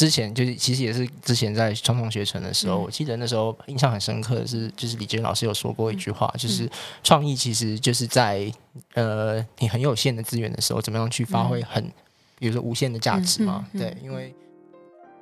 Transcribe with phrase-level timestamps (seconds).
[0.00, 6.66] 之前就是其实也是之前在传统学城的时候，嗯、我记得那时候印象很深刻的是，就是李杰老师有说过一句话，嗯、就是
[7.04, 8.50] 创意其实就是在
[8.94, 11.92] 呃你很有限的资源的时候，怎么样去发挥很、嗯、
[12.38, 13.66] 比如说无限的价值嘛？
[13.74, 14.34] 对，因为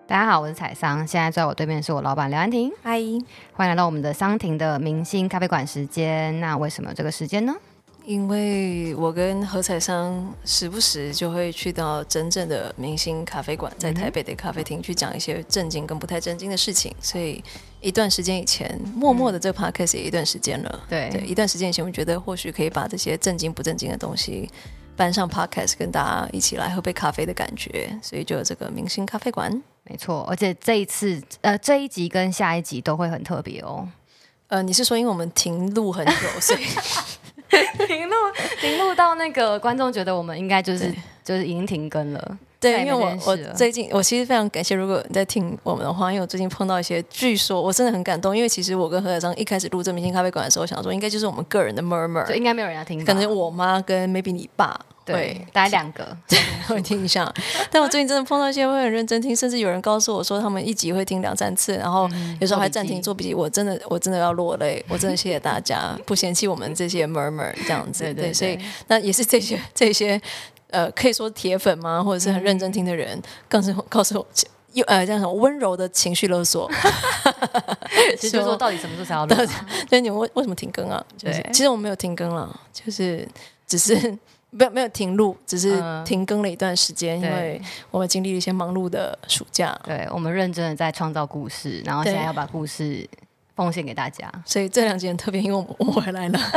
[0.06, 3.00] 大家好，我是彩桑，现在坐在我对面是我老板刘安婷，嗨，
[3.54, 6.38] 欢迎来到我们的桑婷的明星咖啡馆时间。
[6.38, 7.52] 那为什么这个时间呢？
[8.08, 17.44] 因为我跟何彩商时不时就会去到真正的明星咖啡馆，在台北的咖啡厅去讲一些正经跟不太正经的事情，所以
[17.82, 20.80] 一段时间以前，默默的这个 podcast 也一段时间了。
[20.88, 24.50] 对，对，一段时间以前，我觉得或许可以把这些正经不正经的东西
[24.96, 29.52] 搬上 podcast，跟大家一起来喝杯咖啡的感觉，所以就有这个明星咖啡馆。
[29.84, 33.86] 没错，而且这一次，呃，这一集跟下一集都会很特别哦。
[34.46, 36.64] 呃，你是说因为我们停录很久，所以？
[37.86, 38.14] 停录，
[38.60, 40.92] 停录到那个观众觉得我们应该就是
[41.24, 42.38] 就是已经停更了。
[42.60, 54.76] 对，因为我我最近我其实非常感谢，如果你在听我们的话，因为我最近碰到一些，据说我真的很感动，因为其实我跟何小章一开始录这明星咖啡馆的时候，我想说应该就是我们个人的 murmur，就应该没有人要听，可能我妈跟 maybe 你爸。
[55.12, 56.16] 对，大概两个
[56.68, 57.32] 会听一下。
[57.70, 62.08] 但我最近真的碰到一些会很认真听，甚至有人告诉我说他们一集会听两三次，然后
[62.40, 63.34] 有时候还暂停做笔记。
[63.34, 68.12] 我真的我真的要落泪，我真的谢谢大家不嫌弃我们这些 murmur 这样子。
[68.14, 68.58] 对，所以
[68.88, 70.20] 那也是这些这些
[70.70, 72.02] 呃，可以说铁粉吗？
[72.02, 74.26] 或者是很认真听的人，告诉告诉我，
[74.72, 76.70] 又呃这样什么温柔的情绪勒索。
[78.18, 79.34] 其实就说到底什么时候才要录？
[79.88, 81.04] 对，你们为为什么停更啊？
[81.16, 83.26] 就是其实我们没有停更了，就是
[83.66, 84.18] 只是。
[84.50, 89.78] 没有没有停录，只是停更了一段时间，嗯、因为我们经历了一些忙碌的暑假。
[89.84, 93.06] 对，我们认真的在创造故事，然后现在要把故事
[93.58, 94.30] 奉献给大家。
[94.46, 96.38] 所以这两集很特别，因为我们我们回来了。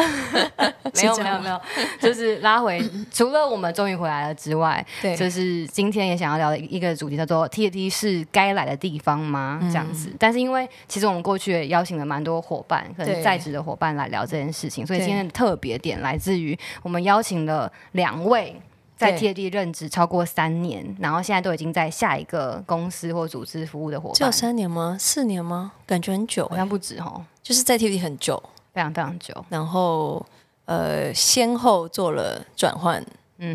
[0.93, 1.61] 没有没有没有，
[2.01, 2.81] 就是拉回，
[3.13, 9.59] 除了我们终于回来了之外，对，就是今天也想要聊的一个主题叫做 TAT 是该来的地方吗？
[9.71, 10.11] 这样子。
[10.19, 18.53] 但是因为其实我们过去也邀请了蛮多伙伴，可能在职的伙伴来聊这件事情，所以今天的特别点来自于我们邀请了两位
[19.01, 24.15] 在 TFT 任职超过三年，然后现在都已经在下一个公司或组织服务的伙伴。
[24.15, 24.97] 只有三年吗？
[24.99, 25.73] 四年吗？
[25.85, 28.41] 感觉很久，好像不止哦，就是在 TFT 很久，
[28.73, 30.25] 非常非常久，然后。
[30.65, 33.03] 呃，先后做了转换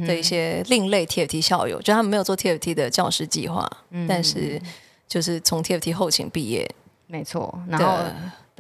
[0.07, 4.61] 的一些另类 TFT 校友，嗯、就他们没有做 TFT 的教师计划，嗯、但是
[5.09, 6.69] 就是从 TFT 后勤毕业，
[7.07, 8.05] 没错，然后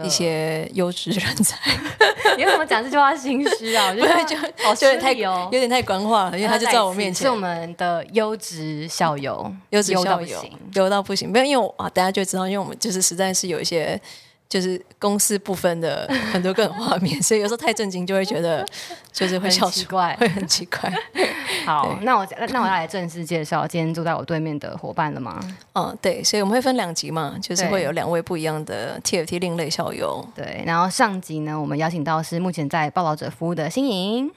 [0.04, 1.58] 一些优质人才。
[2.36, 3.88] 你为什么讲这句话心虚啊？
[3.96, 14.00] 我觉得就好有点太有点太官话了，因为他就在我面前，是我们的优质校友，优质校友，优到不行，没有，因为我啊，大家就知道，因为我们就是实在是有一些。
[14.48, 18.66] 就是公私不分的 很多个人画面，所以有时候太震惊就会觉得
[19.12, 20.92] 就是会笑奇怪，会很奇怪。
[21.66, 25.40] 好，那我那我要来正式介绍今天坐在我对面的伙伴了吗？
[25.74, 30.24] 嗯，对，所以我们会分两集嘛，就是会有两位不一样的 TFT 另类校友。
[30.34, 34.30] 对，然后上集呢，我们邀请到是目前在报道者服务的新颖。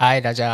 [0.00, 0.50] 嗨，大家！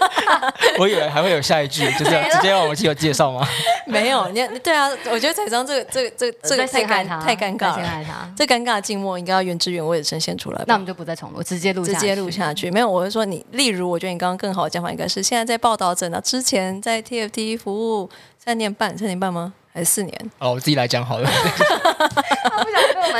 [0.78, 3.42] 我以为还会有下一句， 就这样直接让我们去有介绍吗？
[3.88, 10.62] 没有，你对啊，我觉得彩妆这个、这个、这个、这个太尴太尴尬了，这尴尬的静默应该要原汁原味的呈现出来。
[10.66, 12.70] 那我们就不再重录，直接录，直接录下去。
[12.70, 19.54] 没有，我是说你，例如，我觉得你刚刚更好的讲法应该是，现在在报道者呢，之前在 TFT 服务三年半，三年半吗？
[19.76, 20.30] 还是四年？
[20.38, 21.28] 哦，我自己来讲好了。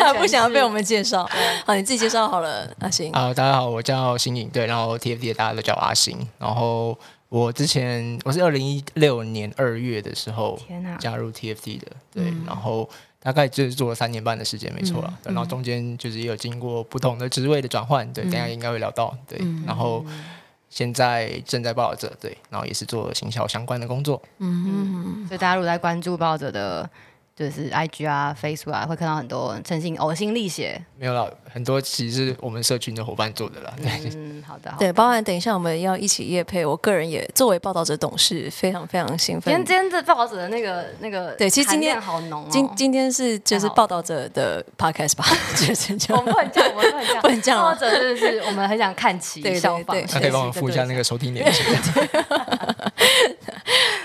[0.01, 1.29] 他不想要被我们介绍，
[1.67, 2.67] 好，你自己介绍好了。
[2.81, 6.17] 阿星，好，大家好，我叫新颖，对，然后 TFT 大家都叫阿星。
[6.39, 10.59] 然后我之前我是二零一六年二月的时候
[10.99, 12.89] 加入 TFT 的，对，然后
[13.23, 15.19] 大概就是做了三年半的时间，没错了。
[15.25, 20.03] 然后中间就是也有经过不同的职位的转换，对，等下应该会聊到，对，然后。
[20.69, 24.23] 现在正在报道者，对，然后也是做行销相关的工作。
[24.39, 26.89] 嗯，所以大家如果在关注报道者的。
[27.39, 30.81] 就是 I G 啊，Facebook 啊，会看到很多诚心呕心沥血。
[30.99, 33.75] 没有啦，很多其实是我们社群的伙伴做的啦。
[33.83, 34.73] 嗯， 好的。
[34.79, 39.55] 对，包含等一下我们要一起夜配，我个人也作为报道者董事，非常非常兴奋。
[39.55, 42.49] 今天今天这报道者的那个那个，对，其实今天好浓哦。
[42.51, 45.27] 今今天是就是报道者的 Podcast 吧？
[46.17, 47.61] 我们不能这样，我们不能这样，不能这样。
[47.63, 51.63] 报道者就是我们很想看齐，对对对，他可以帮我附一下那个收听链接。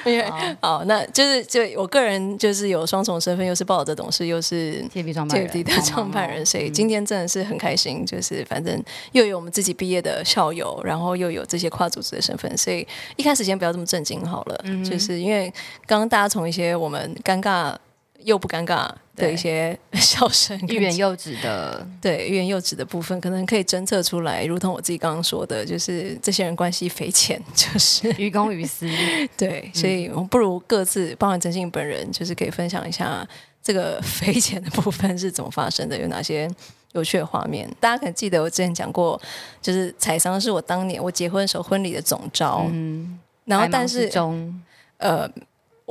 [0.06, 0.25] 因为
[0.62, 8.06] 好，那就是就我个人就是有双重身份，又是报道者董事，又是 TFT 的创办人，所以今天真的是很开心。
[8.06, 8.81] 就是反正
[9.12, 14.65] 又有我们自己毕业的校友，然后又有这些跨组织的身份，所以一开始先不要这么震惊好了。
[14.83, 15.53] 就是因为
[15.86, 17.75] 刚刚大家从一些我们尴尬。
[18.23, 24.45] 又不尴尬的一些 笑声，欲言又止的，对欲言又止的部分，可能可以侦测出来。
[24.45, 28.89] 如同我自己刚刚说的，就是这些人关系匪浅， 就是于公于私。
[29.38, 33.27] 对，所以我们不如各自，包含真信本人，就是可以分享一下
[33.62, 36.50] 这个匪浅的部分是怎么发生的，有哪些
[36.94, 37.69] 有趣的画面。
[37.79, 39.19] 大家可能记得我之前讲过，
[39.62, 44.62] 就是彩商是我当年我结婚的时候婚礼的总招，嗯，然后但是中
[44.97, 45.29] 呃。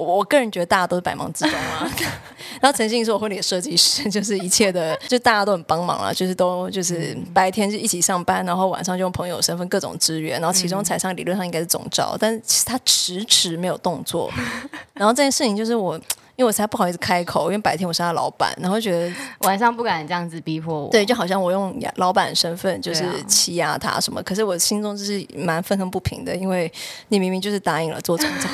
[0.04, 1.90] 我我个人觉得大家都是百忙之中啊，
[2.60, 14.30] 然后陈信是我婚礼的设计师，就是一切的，就大家都很帮忙啊，就是都就是白天就一起上班，然后晚上就用朋友身份各种支援，然后其中彩上理论上应该是总召，但是其实他迟迟没有动作，
[14.94, 16.00] 然后这件事情就是我。
[16.36, 19.14] 因为我才不好意思开口，因为白天我是他老板，然后觉得
[19.44, 20.90] 晚上不敢这样子逼迫我。
[20.90, 26.72] 对，就好像我用老板的身份就是欺压他什么，啊、可是我心中就是蛮愤恨不平的，因为
[27.08, 28.48] 你明明就是答应了做总召，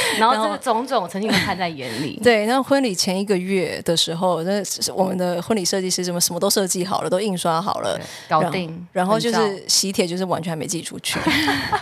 [0.18, 2.18] 然后这个种种曾经都看在眼里。
[2.24, 4.62] 对，然后婚礼前一个月的时候，那
[4.94, 9.04] 我们的婚礼设计师什么什么都设计好了，都印刷好了，搞定然。
[9.04, 11.18] 然后就是喜帖就是完全还没寄出去。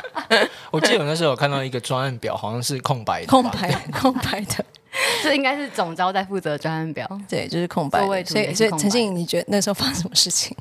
[0.70, 4.64] 我记得我那时候有看到一个专案表，好像是空白的，空白空白的。
[5.22, 8.00] 这应该是总招在负责专案表，对，就是空白。
[8.00, 10.56] 所以，所以陈信，你觉得那时候发生什么事情？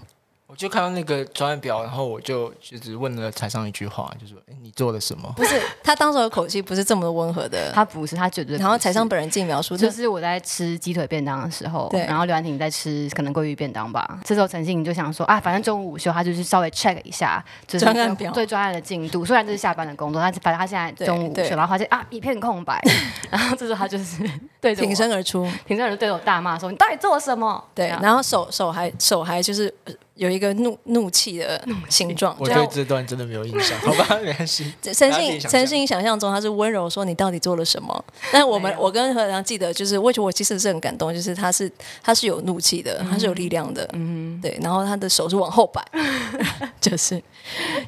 [0.57, 8.57] 就看到那个专案表，然后我就就只问了彩裳一句话，就说：“哎，你做了什么？”不是他当时的口气不是这么的温和的，他不是，他觉得。
[8.57, 14.19] 然后彩裳本人自己描述，就是我在吃鸡腿便当的时候，对，然后刘安婷在吃可能鲑鱼便当吧。
[14.23, 19.25] 这时候陈信就想说：“啊，反正中午午休，他就是稍微 check 一下，就是专案表对专案的进度。
[19.25, 22.81] 虽然这是下班的工作，但是反正他现在中午午休，然后发现啊一片空白，
[23.29, 24.23] 然后这时候他就是
[24.65, 29.73] 对着挺身而出，挺身而出对着我大骂说：‘你到底做了什么？’对，然后手手还手还就是。”
[30.15, 34.73] 有一个怒怒气的形状，我对这段真的没有印象，好吧， 没关系。
[34.81, 38.05] 陈信陈信想象中他是温柔说，你到底做了什么？
[38.31, 41.69] 但我们我跟何良记得就是，我觉得我其实是很感动，就是他是
[42.01, 44.57] 他是有怒气的，他是有力量的，嗯，对。
[44.63, 45.85] 然后他的手是往后摆，
[46.79, 47.21] 就是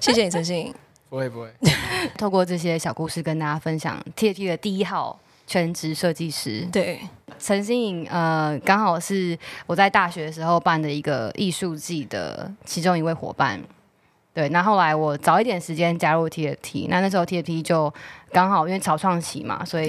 [0.01, 0.75] 谢谢你，陈信。
[1.09, 1.50] 不会不会，
[2.19, 6.99] 透过这些小故事跟大家分享 TFT 的第一号全职设计师，对。
[7.39, 13.61] 陈新颖，呃，刚好是我在大学的时候办的一个艺术季的其中一位伙伴，
[14.33, 14.49] 对。
[14.49, 17.94] 那后来我早一点时间加入 TFT，那那时候 TFT 就
[18.31, 19.88] 刚好因为草创期嘛，所以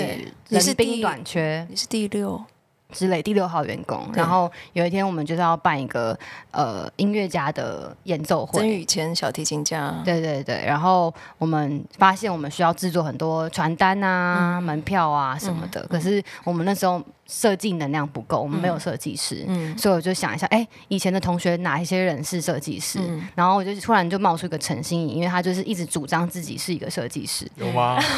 [0.49, 2.44] 人兵短缺，你是第六。
[2.93, 6.19] 之类第六号员工，然后有一天我们就是要办一个
[6.50, 22.99] 呃音乐家的演奏会，曾宇谦小提琴家，对对对，然后我们发现我们需要制作很多传单啊、嗯、门票啊什么的，嗯、可是我们那时候设计能量不够，我们没有设计师，嗯、所以我就想一下，哎，以前的同学哪一些人是设计师？
[23.02, 27.99] 嗯、然后我就突然就冒出一个陈心怡，因为他就是一直主张自己是一个设计师，有吗？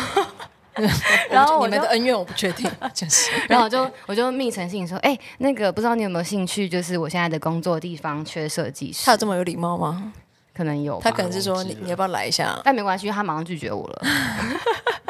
[1.30, 3.30] 然后我们的恩怨我不确定， 就是。
[3.48, 9.04] 然后我就我就密诚信说，哎，那个不知道你有没有兴趣，就是我现在的工作地方缺设计师。
[9.06, 10.12] 他有这么有礼貌吗？
[10.54, 12.60] 可能有，他可能是说你你要不要来一下？
[12.64, 14.02] 但没关系，因为他马上拒绝我了。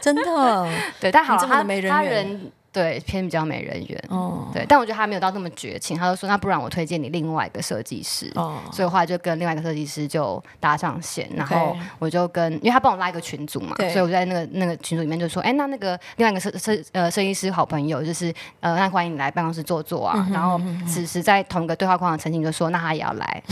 [0.00, 0.68] 真的？
[1.00, 2.50] 对，但好了，他他人。
[2.72, 4.04] 对，偏比较美人缘。
[4.08, 5.98] 哦，对，但我觉得他没有到那么绝情。
[5.98, 23.42] 他就说：“那不然我推荐你另外一个设计师。”哦，所以后来就跟另外一个设计师就搭上线，然后我就跟，因为他帮我拉一个群组嘛，所以我就在那个那个群组里面就说：“哎，那那个另外一个设设呃设计师好朋友，就是呃，那欢迎你来办公室坐坐啊。”然后此时在同一个对话框的陈景就说：“那他也要来。”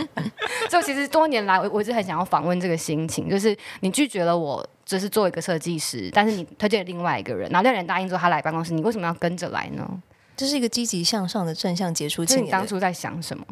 [0.70, 9.88] 就其实多年来，我我一直很想要访问这个心情，就是你拒绝了我，就是做一个设计师，但是你推荐另外一个人，然后那个人答应之后他来办公室，你为什么要跟着来呢？
[10.36, 12.46] 这是一个积极向上的正向结束青年。
[12.46, 13.44] 你当初在想什么？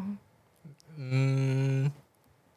[0.99, 1.90] 嗯。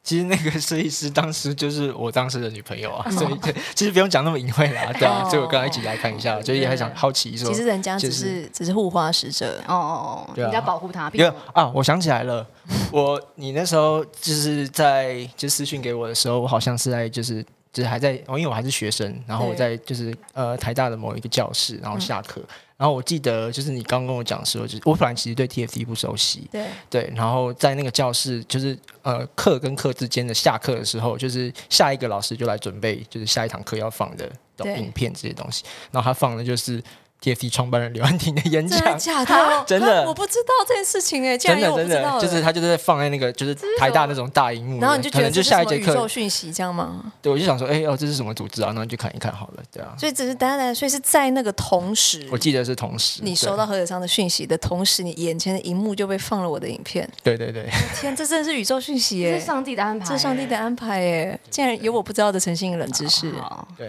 [0.08, 3.38] 其实那个设计师当时就是我当时的女朋友啊，所以，
[3.74, 9.62] 其实不用讲那么隐晦啦，对啊，所以我刚刚一起来看一下，就也很想好奇说，其实人家只是只是护花使者。
[9.68, 11.10] 哦哦哦，你要保护他。
[11.12, 12.46] 因为啊，我想起来了，
[12.90, 22.40] 我你那时候就是在就私讯给我的时候，我好像是在就是就是还在，因为我还是学生，然后我在就是呃台大的某一个教室，然后下课。
[22.78, 27.12] 然后我记得，就是你刚跟我讲说，就是我本来其实对 TFT 不熟悉，对对。
[27.14, 34.30] 然后在那个教室，就是呃课跟课之间的下课的时候，就是下一个老师就来准备，就是下一堂课要放的
[34.78, 35.64] 影片这些东西。
[35.90, 36.82] 然后他放的就是。
[37.22, 39.64] TFT 创办人刘安婷的演讲，真的假的？
[39.66, 47.12] 真的，我不知道这件事情哎，真的真的，就是他就是在放在那个就是台大那种大荧幕，然后你就觉得就下一节课宇宙讯息这样吗？
[47.20, 48.68] 对，我就想说，哎哦，这是什么组织啊？
[48.68, 49.94] 然后就看一看好了，对啊。
[49.98, 57.08] 所以只是单单，所以是在那个同时，我记得是同时，你收到何者昌的讯息的同时，你眼前的荧幕就被放了我的影片。
[57.24, 57.68] 对对对，
[58.00, 59.40] 天，这真的是宇宙讯息耶！
[59.40, 61.40] 是上帝的安排，这是上帝的安排耶！
[61.50, 63.32] 竟然有我不知道的诚信冷知识。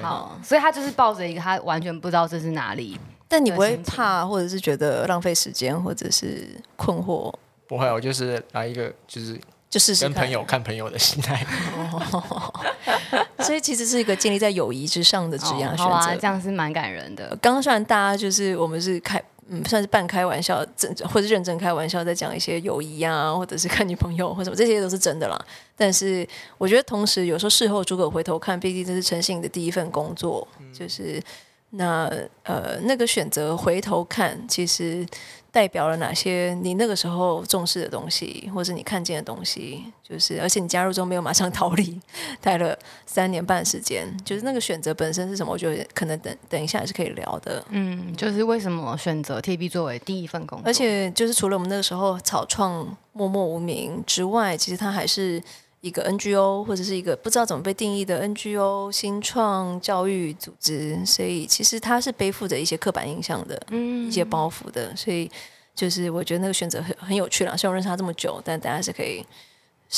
[0.02, 3.00] 好，所以他就是抱着一个他完全不知道这是哪里。
[3.30, 7.34] 但你不会怕，或者是觉得浪费时间，或者是困惑？
[7.66, 11.46] 不会，我就是来一个，就是就是跟朋友看朋友的心态。
[13.40, 16.18] 所以其实是一个建立在友谊之上的职业选择。
[16.20, 17.30] 这样是蛮感人的。
[17.42, 19.24] 刚刚虽然大家就是我们是开。
[19.52, 25.44] 嗯，算是半开玩笑，真或者认真开玩笑，在讲一些友谊啊，或者是看女朋友或什么，这些都是真的啦。
[25.76, 26.24] 但是
[26.60, 31.20] 我觉得，同时有时候事后诸葛回头看，毕竟这是诚信的第一份工作，嗯、就是
[31.72, 32.12] 那
[32.44, 35.06] 呃那个选择回头看，其实。
[35.52, 39.84] 代表了哪些你那个时候重视的东西，或是你看见的东西？
[40.04, 42.00] 就是，而且你加入之后没有马上逃离，
[42.40, 45.52] 待了三年半时间，就是那个选择本身是什么？
[45.52, 47.66] 我觉得可能等等一下也是可以聊的。
[47.70, 50.68] 嗯，就是为什么选择 TFT 作为第一份工作？
[50.68, 55.42] 而且就是除了我们那个时候草创默默无名之外，其实它还是
[55.82, 65.30] 一个 NGO 或者是一个不知道怎么被定义的 NGO 新创教育组织，所以其实它是背负着一些刻板印象的，嗯，一些包袱的，所以
[65.74, 67.56] 就是我觉得那个选择很很有趣啦。
[67.56, 69.26] 虽然我认识他这么久，但大家是可以。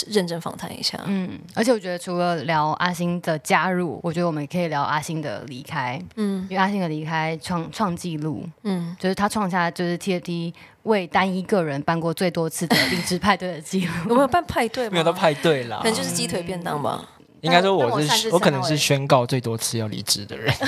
[0.08, 13.94] 认真访谈一下，嗯，而且我觉得除了聊阿星的加入，我觉得我们也可以聊阿星的离开，嗯，因为阿星的离开创创纪录，嗯，就是他创下就是 TFT 为单一个人办过最多次的离职派对的记录。
[14.10, 14.92] 有没有办派对吗？
[14.94, 17.08] 没有到派对啦，可能就是鸡腿便当吧。
[17.20, 20.54] 嗯、应该说我是我，我可能是宣告最多次要离职的人。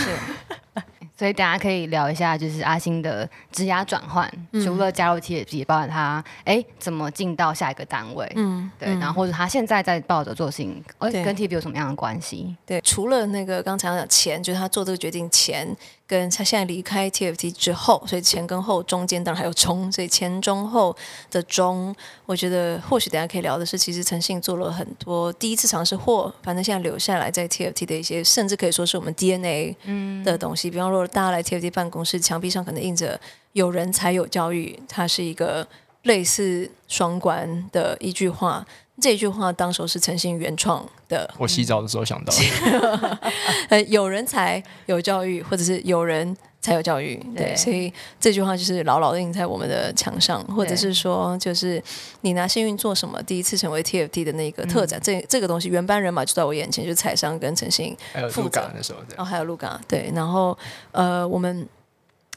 [1.15, 12.57] 所以大家可以聊一下，就是阿星的职涯转换，嗯、除了加入 TFT，也包含他哎怎么进到下一个单位，嗯，对，然后或者他现在在抱着做事情，哎对跟 TFT 有什么样的关系？
[12.65, 15.75] 对，除了那个刚才讲钱，就是他做这个决定前。
[16.13, 20.95] 跟他现在离开 TFT 之后，所以前跟后中间当然还有中，所以前中后
[21.31, 21.95] 的中，
[22.27, 29.75] 我觉得或许等下可以聊的是，其实诚信做了很多第一次尝试或反正现在留下来在 TFT 的一些，甚至可以说是我们 DNA
[30.23, 30.69] 的东西。
[30.69, 33.19] 嗯、比方说，大家来 TFT 办公室，墙壁上可能印着
[33.53, 35.67] “有人才有教育”，它是一个
[36.03, 38.63] 类似双关的一句话。
[39.01, 41.29] 这句话当时候是诚信原创的。
[41.37, 43.19] 我洗澡的时候想到的。
[43.69, 51.81] 呃，有人才有教育，或者是有人才有教育，对，对，所以这句话就是牢牢的印在我们的墙上，或者是说，就是
[52.21, 53.21] 你拿幸运做什么？
[53.23, 60.57] 第一次成为 TFT 的那个特展，这这个东西原班人马就在我眼前，就是彩商跟诚信，还有鹿港的时候，然后还有鹿港，对，然后
[60.91, 61.67] 呃，我们。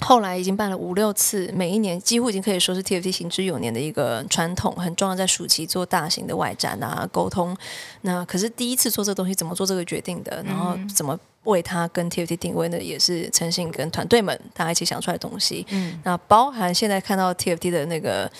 [0.00, 7.56] 后来已经办了五六次，每一年几乎已经可以说是 TFT 行之有年的一个传统，很重要，在暑期做大型的外展啊，沟通。
[8.02, 10.42] 那可是第一次做这个东西，怎么做这个决定的？
[10.44, 12.78] 然后怎么为它跟 TFT 定位呢？
[12.80, 15.66] 也是诚信跟团队们大家一起想出来的东西。
[15.70, 18.30] 嗯，那包含现在看到 TFT 的那个。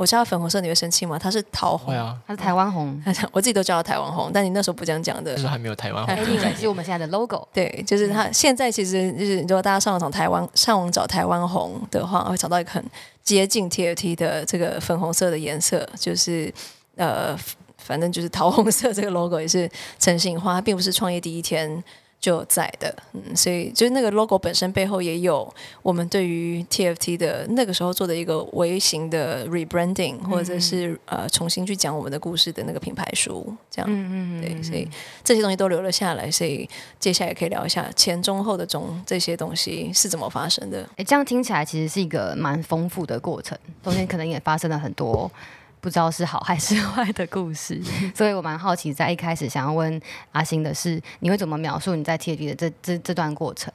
[0.00, 1.18] 我叫他粉红色，你会生气吗？
[1.18, 2.98] 它是桃红，啊、他是台湾红，
[3.32, 4.30] 我自己都叫他台湾红。
[4.32, 6.14] 但你那时候不这样讲的，就 是还没有台湾红。
[6.14, 7.46] 哎，是我们现在的 logo。
[7.52, 12.82] 对，就是他现在其实就是，如果大家上网找台湾，上网找台湾红的话，会找到一个很
[13.22, 16.50] 接近 TFT 的这个粉红色的颜色，就是
[16.96, 17.38] 呃，
[17.76, 21.84] 反正就是桃红色这个 logo 也是诚信话，它并不是创业第一天。
[22.20, 34.86] 就在的，嗯，所以就是那个 logo 本身背后也有我们对于 TFT 的那个时候做的一个微型的 rebranding，嗯、或者是呃重新去讲我们的故事的那个品牌书，这样，嗯嗯对，所以
[35.24, 40.86] 这些东西都留了下来，所以接下来也可以聊一下前中后的中这些东西是怎么发生的。
[40.96, 45.30] 哎，这样听起来其实是一个蛮丰富的过程，中间可能也发生了很多。
[45.80, 47.80] 不知道是好还是坏的故事，
[48.14, 50.00] 所以我蛮好奇，在一开始想要问
[50.32, 53.72] 阿星的是，你会怎么描述你在 TFT 的这这这段过程？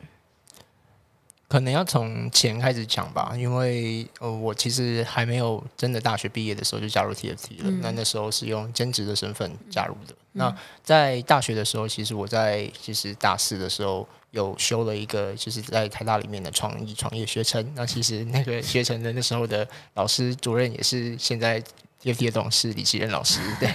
[1.48, 10.14] 可能要从前开始讲吧，因为呃，我其实还没有真的大学毕业的时候就加入 TFT 了，嗯、那那时候是用兼职的身份加入的。
[10.14, 17.72] 嗯、那在大学的时候，其实我在其实大四的时候有修了一个，就是在台大里面的创意创业学程。
[17.76, 21.64] 那其实那个学程的那时候的老师主任也是现在。
[22.06, 23.68] TFT 的董事李奇仁老师，对，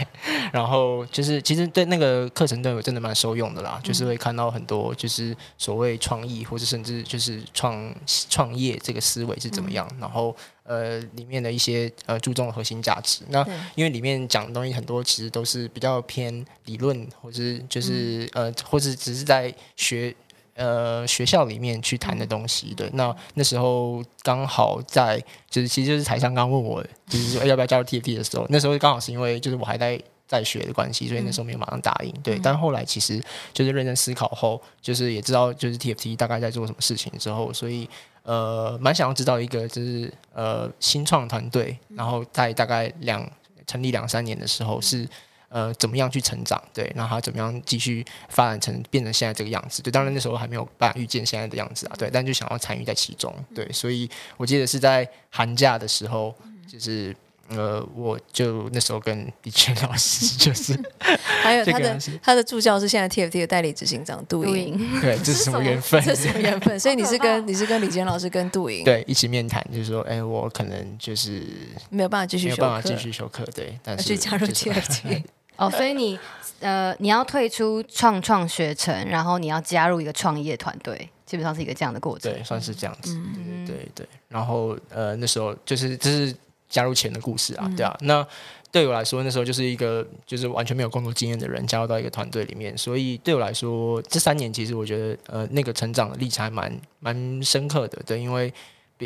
[0.52, 13.44] 然后就是其实对那个课程对我真的蛮受用的啦，嗯、就是会看到很多就是所谓创意或者甚至就是创创业这个思维是怎么样，嗯、然后呃里面的一些呃注重核心价值，那
[13.75, 20.14] 因为里面讲的东西很多其实都是比较偏理论，或者就是、嗯、呃或者只是在学。
[20.54, 33.23] 呃，学校里面去谈的东西，对，那那时候刚好在，就是其实就是台上刚问我，就是说要不要加入 TFT 的时候，那时候刚好是因为就是我还在在学的关系，所以那时候没有马上答应，对，但后来其实
[33.54, 37.88] 就是认真思考后，就是也知道就是 TFT 大概在做什么事情之后，所以
[38.23, 43.26] 呃，蛮想要知道一个就是呃新创团队，然后在大概两
[43.66, 45.09] 成立两三年的时候是。
[45.50, 56.35] 呃怎么样去成长，对，然后他怎么样继续发展成变成现在这个样子，对，当然那时候还没有办法预见现在的样子啊，对，但就想要参与在其中，对，所以我记得是在寒假的时候，
[56.66, 57.14] 就是。
[57.52, 60.73] 呃，我就那时候跟李娟老师就是，
[61.42, 66.00] 还有 他的他的助教是现在 TFT 的代理执行长杜莹， 对，这是什么缘分？
[66.00, 66.78] 这是什么缘分？
[66.78, 71.42] 所以你是跟你是跟李娟老师跟杜莹对一起面谈，就是说，哎，我可能就是
[71.88, 75.25] 没有办法继续没有办法继续修课，对，但是去加入 TFT
[75.61, 76.19] 哦，所以你
[76.61, 86.35] 呃你要退出创创学程，然后你要加入一个创业团队，基本上是一个这样的过程，对，算是这样子，嗯、对对对，然后呃那时候就是这是。
[86.71, 88.25] 加入前的故事啊，对啊，那
[88.71, 98.55] 对我来说，那时候就是一个就是完全没有工作经验的人加入到一个团队里面，所以对我来说，这三年其实我觉得呃那个成长的历程还蛮蛮深刻的，对，因为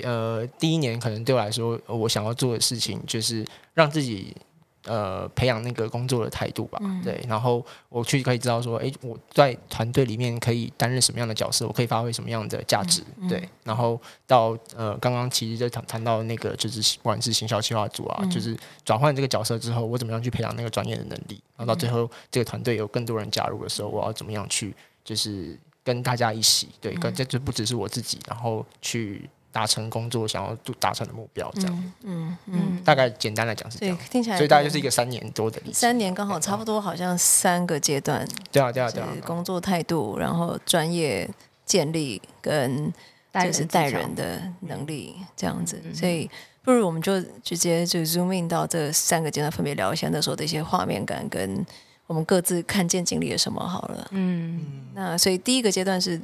[0.02, 4.36] 呃第一年可能对我来说，我想要做的事情就是让自己。
[4.86, 29.30] 呃，培养那个工作的态度吧，嗯、对，然后我去可以知道说，哎，我在团队里面可以担任什么样的角色，我可以发挥什么样的价值，对，然后到呃，刚刚其实就谈谈到那个，就是不管是行销企划组啊，嗯、就是转换这个角色之后，我怎么样去培养那个专业的能力，然后到最后这个团队有更多人加入的时候，我要怎么样去，就是跟大家一起，对，跟这就不只是我自己，然后去。
[29.54, 32.82] 达成工作想要达成的目标，这样，嗯嗯，嗯。
[32.84, 41.30] 大概简单来讲是这样，听起来，所以大概就是一个三年多的三年刚好差不多，好像三个阶段，对啊对啊对啊，工作态度，然后专业
[41.64, 42.92] 建立跟
[43.32, 46.28] 就是带人的能力这样子，所以
[46.64, 51.64] 不如我们就直接就 zoom in 到这三个阶段，分别聊一下那时候的一些画面感，跟
[52.08, 56.20] 我们各自看见经历了什么好了，嗯，那所以第一个阶段是。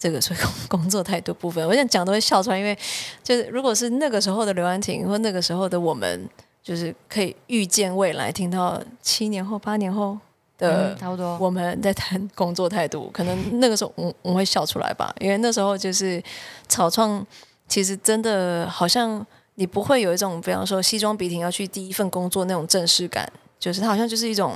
[0.00, 2.76] 这个所以工作态度部分，我想讲都会笑出来，因为
[3.22, 6.26] 就是如果是那个时候的刘安婷，或那个时候的我们，
[6.62, 10.18] 就是可以预见未来，听到七年后、八年后
[10.56, 16.22] 的差不多我们在谈工作态度，可能那个时候我我会笑出来吧，因为那时候就是
[16.66, 17.22] 草创，
[17.68, 19.22] 其实真的好像
[19.56, 24.54] 你不会有一种，比方说西装笔挺要去第一份工作那种正式感，就是它好像就是一种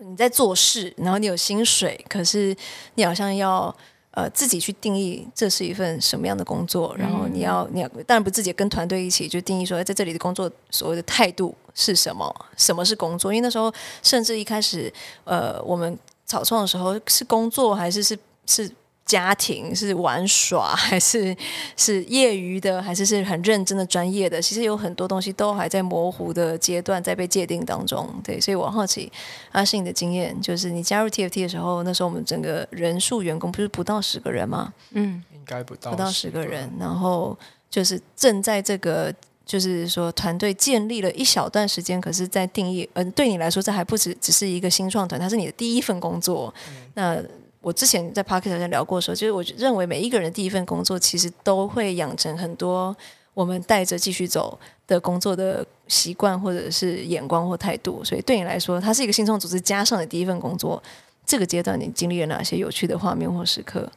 [0.00, 2.52] 你在做事，然后你有薪水，可是
[2.96, 3.72] 你好像要。
[4.16, 12.34] 呃，自己去定义这是一份什么样的工作，然后你要，你要当然不自己跟团队一起就定义说，在这里的工作所谓的态度是什么？
[12.56, 13.30] 什么是工作？
[13.30, 13.70] 因为那时候
[14.02, 14.90] 甚至一开始，
[15.24, 18.70] 呃，我们草创的时候是工作还是是是？
[19.06, 21.34] 家庭是玩耍还是
[21.76, 24.42] 是业余的，还是是很认真的专业的？
[24.42, 28.12] 其实有很多东西都还在模糊的阶段，在被界定当中。
[28.24, 29.10] 对，所以我好奇
[29.52, 34.74] 阿信的经验，就是你加入 TFT 的时候，那时候我们整个人数员工不是不到十个人吗？
[34.90, 36.68] 嗯，应该不到不到十个人。
[36.76, 37.38] 然后
[37.70, 39.14] 就是正在这个，
[39.44, 46.52] 就是说团队建立了一小段时间，可是，在定义，嗯、呃，对你来说，这还不只只是一个新创团，它是你的第一份工作。
[46.70, 47.22] 嗯、那
[47.66, 52.96] 我之前在 Podcast 上聊过的时候，就是我认为每一个人第一份工作其实都会养成很多
[53.34, 58.04] 我们带着继续走的工作的习惯，或者是眼光或态度。
[58.04, 60.80] 所以对你来说，它是一个新创组织加上你第一份工作，
[61.26, 63.90] 这个阶段你经历了哪些有趣的画面或时刻？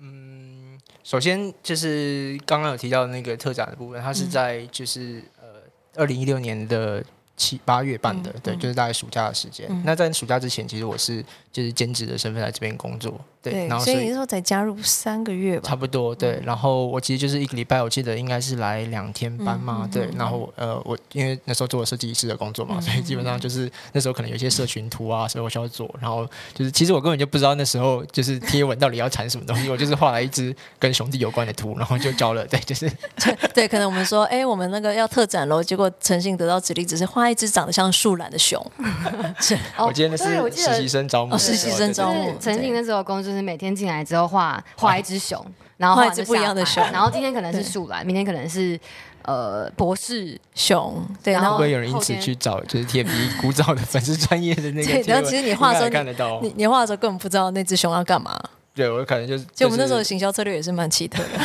[0.00, 5.60] 嗯，首先就是刚刚有提到的那个特展的部分，它是在就是、嗯、呃
[5.96, 7.04] 二零一六年的
[7.36, 9.66] 七八月办的，嗯、对，就是大概暑假的时间。
[9.70, 11.24] 嗯、那在暑假之前，其实我是。
[11.54, 16.32] 就是兼职的身份来这边工作，对，对然后所以你那时候才加入三个月吧，差不多，对。
[16.32, 20.10] 嗯、然后我其实就是一个礼拜，我记得应该是来两天班嘛，嗯、对。
[20.16, 25.88] 然后呃，我因为那时候做了设计师的工作嘛，嗯、所以基本上就是那时候可能有些社群图啊，所以我需要做。
[26.00, 32.90] 然后就是其实我根本就不知道那时候就是贴文到底要产什么东西，我就是画了一只跟兄弟有关的图，然后就交了，对，就是
[33.54, 33.68] 对。
[33.68, 38.60] 可能我们说，哎，我们那个要特展喽，结果诚信得到指令，只是画一只长得像树懒的熊。
[39.40, 42.34] 是，我今天的是实习生招募，实习生招募。
[42.38, 45.44] 曾经那时候工作就是每天进来之后画画一只熊，
[45.76, 48.78] 然后画一只不一样的熊，然后今天可能是树懒，明天可能是
[49.22, 58.38] 呃博士熊，对，然后会有人因此去找就是 TFT 古早的粉丝专业的那个，然后其实你画的时候看得到，你你画的时候根本不知道那只熊要干嘛，
[58.74, 61.28] 对我可能就是，就我们那时候的行销策略也是蛮奇特的。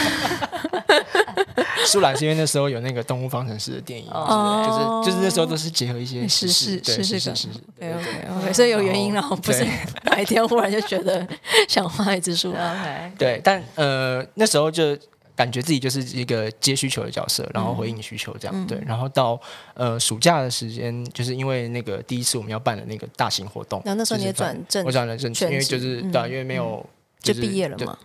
[1.85, 7.47] 树懒是因为那时候有那个动物方程式的电影，就是就是那时候都是结合一些时事，对，时事，时事
[7.79, 9.65] ，OK，OK，所以有原因了，不是
[10.03, 11.25] 哪一 天忽然就觉得
[11.67, 14.95] 想画一只树懒，对，但呃那时候就
[15.35, 19.39] 感觉自己就是一个接需求的角色，然后回应需求这样，对，然后到
[19.73, 26.85] 呃暑假的时间，就是因为那个第一次我们要办的那个大型活动，然后那时候你也转正，我转了正职，因为就是对，因为没有
[27.21, 27.97] 就毕业了嘛。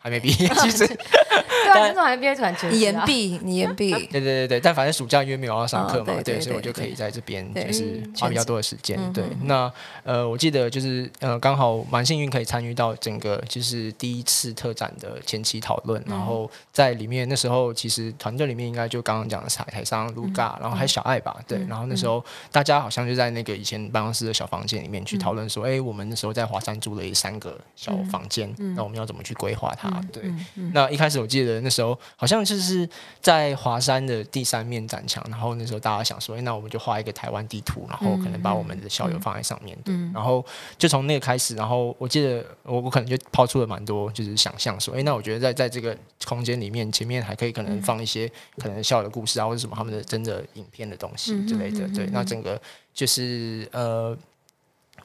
[0.00, 0.88] 还没毕业，其实。
[1.62, 3.90] 对啊，那时候还没毕业团全你延毕，你延毕。
[4.10, 8.98] 对对对对，但反正暑假因为没有要上课嘛，对，所以我就可以在这边就是花比较多的时间。
[9.12, 9.70] 对，那
[10.02, 29.89] 呃，我记得就是呃，刚好蛮幸运可以参与到整个就是第一次特展的前期讨论，然后在里面那时候其实团队里面应该就刚刚讲的台台上卢嘎，然后还有小爱吧，对，然后那时候大家好像就在那个以前办公室的小房间里面去讨论说，哎，我们那时候在华山住了一三个小房间，那我们要怎么去规划它？
[30.12, 30.32] 对，
[30.72, 32.88] 那一开始我记得那时候好像就是
[33.20, 40.44] 在华山的第三面展墙，然后那时候大家想说，哎，那我们就画一个台湾地图，然后可能把我们的校友放在上面，对，然后
[40.78, 52.60] 就从那个开始，然后我记得我我可能就抛出了蛮多就是想象说，哎，那我觉得在在这个空间里面，前面还可以可能放一些可能校友的故事啊，或者什么他们的真的影片的东西之类的，对，那整个
[52.92, 54.16] 就是呃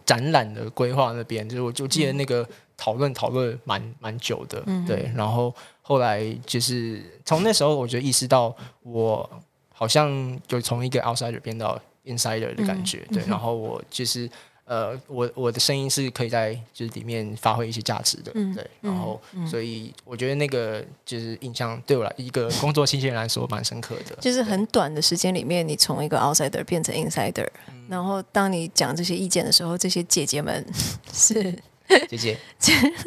[0.05, 2.47] 展览的规划那边，就是我就记得那个。
[2.77, 9.29] 讨论讨论蛮蛮久的，嗯、对，然后后来就是从那时候，我就意识到我
[9.71, 14.29] 好像就从一个 outsider 变到 insider 的感觉，嗯、对，然后我就是
[14.65, 30.65] 呃，我我的声音是可以在就是里面发挥一些价值的，嗯、对，然后、嗯、所以我觉得那个就是印象对我来一个工作新鲜人来说蛮深刻的，就是很短的时间里面，你从一个 outsider 变成 insider，、嗯、然后当你讲这些意见的时候，这些姐姐们
[31.13, 31.57] 是。
[32.09, 32.37] 姐姐，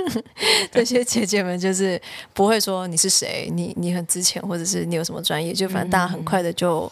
[0.70, 2.00] 这些姐姐们就是
[2.32, 6.90] 不会说你是谁，你你很值钱，或者是你有什么专业，就反正大家很快的就，嗯、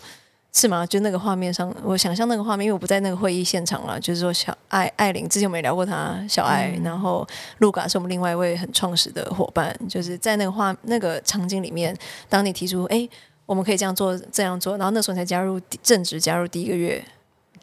[0.52, 0.84] 是吗？
[0.84, 4.00] 就那个画面上，我想象那个画面，因为我不在那个会议现场了。
[4.00, 7.26] 就是说，小艾艾琳之前我们也聊过她，小艾，嗯、然后
[7.58, 11.96] 陆嘎是我们另外一位很创始的伙伴，就是在那个画那个场景里面，
[12.28, 13.08] 当你提出哎，
[13.44, 17.04] 我们可以这样做这样做，然后那时候才加入正职，加入第一个月。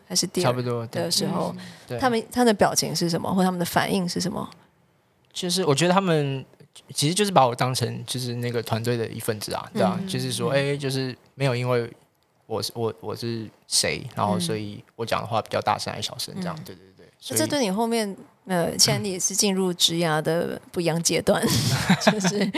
[0.07, 1.55] 还是第二的时候，
[1.99, 4.49] 他们他的表情是什么，或他们的反应是什么？
[5.31, 6.45] 就是我觉得他们
[6.93, 11.91] 其实就是把我当成就是那个团队的一份子啊，对啊，就是说，哎，就是没有因为
[12.45, 17.07] 我是我我是谁，然后所以我讲的话比较大声还是小声这样，对对对。
[17.29, 21.43] 那这对你后面呃，现在你也是进入职涯的不一样阶段，
[22.05, 22.51] 就是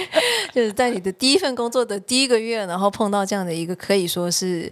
[0.54, 4.70] 就是在你的第一份工作的第一个月，然后碰到这样的一个可以说是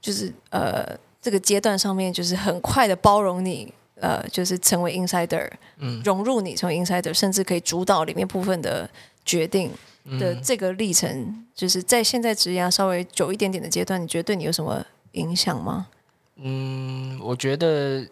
[0.00, 0.96] 就是呃。
[1.22, 8.90] 这个阶段上面就是很快的包容你，呃，就是成为 insider，嗯，融入你成为 insider，甚至可以主导里面部分的
[9.24, 9.70] 决定
[10.18, 15.86] 的这个历程，嗯、就是在现在职涯稍微久一点点的阶段，你觉得对你有什么影响吗？
[16.38, 18.04] 嗯，我觉得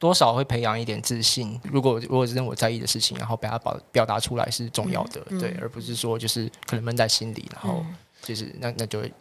[0.00, 1.60] 多少会培养一点自信。
[1.62, 7.86] 如果如果是我在意的事情，然后把它表表达出来是重要的，嗯嗯、对，而不是说就是可能闷在心里，然后
[8.20, 9.12] 就是那那就会。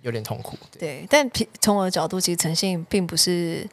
[0.00, 3.68] 有点痛苦，对，对，但从我的角度，其实诚信并不是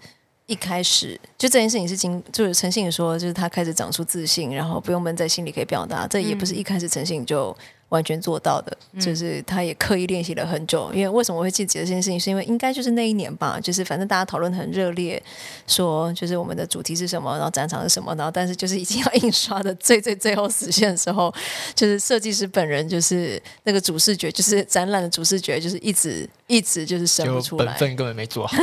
[0.45, 7.55] 一开始就这件事情是经，就是诚信说，就是他开始长出自信，然后不用闷在心里可以表达，这也不是一开始诚信就。
[7.89, 10.91] 完全做到的，就是他也刻意练习了很久。
[10.93, 15.21] 因为为什么我会记得这件事情，是因为应该就是那一年吧，就是反正大家讨论很热烈，
[15.67, 21.33] 说就是我们的主题是什么，然后展场是什么，然后但是就是已经要印刷的最最最后实现的时候，
[21.73, 28.55] 就是设计师本人就是那个主视觉，就是展览的主视觉，就是一直一直就是生不出来，本分根本没做好，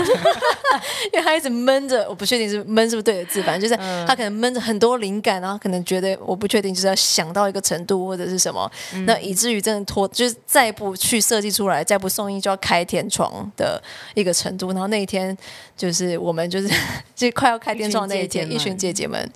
[1.13, 8.71] 因为他一直闷着，我不确定是闷是不是对的字，反正就是他可能闷着很多灵感，然后可能觉得我不确定，就是要想到一个程度或者是什么，
[9.05, 9.16] 那。
[9.21, 13.83] 以至于真的拖，就是再不去设计出来，再不送医就要开天窗的
[14.15, 14.69] 一个程度。
[14.69, 15.37] 然后那一天，
[15.77, 16.69] 就是我们就是
[17.15, 19.31] 就快要开天窗那一天，一群姐姐们，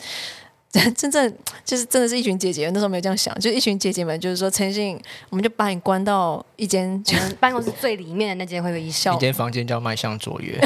[0.94, 2.70] 真正就是真的是一群姐姐。
[2.70, 4.96] 那时候没有这样想，就是一群姐姐们，就是说诚信，
[5.28, 7.02] 我们就把你关到一间
[7.40, 10.60] 办公室最里面的那间会议室，一间房间叫迈向卓越。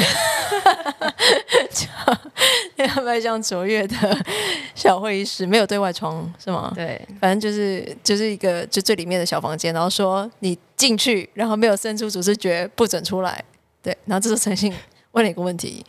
[2.75, 3.95] 要迈向卓越的
[4.75, 6.71] 小会议室，没有对外窗是吗？
[6.75, 13.43] 对，反正就是就是一个就最里面的小房间，然后说你进去，然后没有伸出主视觉不准出来。
[13.81, 14.71] 对，然后这时候诚信
[15.13, 15.83] 问了一个问题，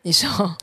[0.00, 0.56] 你说。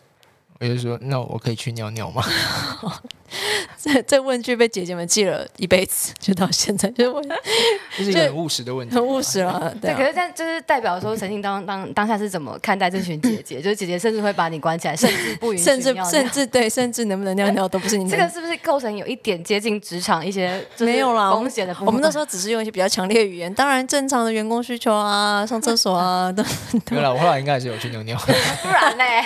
[0.60, 2.24] 我就说，那我可以去尿尿吗？
[3.82, 7.24] 这这问句被姐姐们记了一辈子，就到现在就问，
[7.98, 9.74] 这是一个很务实的问题，很务实了。
[9.82, 13.62] 对，可是但就是代表说，曾经当当当下是怎么看待这群姐姐？
[13.62, 18.10] 就是姐姐甚至会把你关起来，甚至不允许，甚至甚至对，甚至能不能尿尿都不是你。
[18.10, 21.76] 这个是不是构成有一点接近职场一些没有啦风险的？
[21.82, 26.44] 我们那时候只是用一些比较强烈的语言，当然正常的员工需求啊，上厕所啊都。
[26.86, 28.18] 对了，我后来应该还是有去尿尿，
[28.64, 29.26] 不然嘞。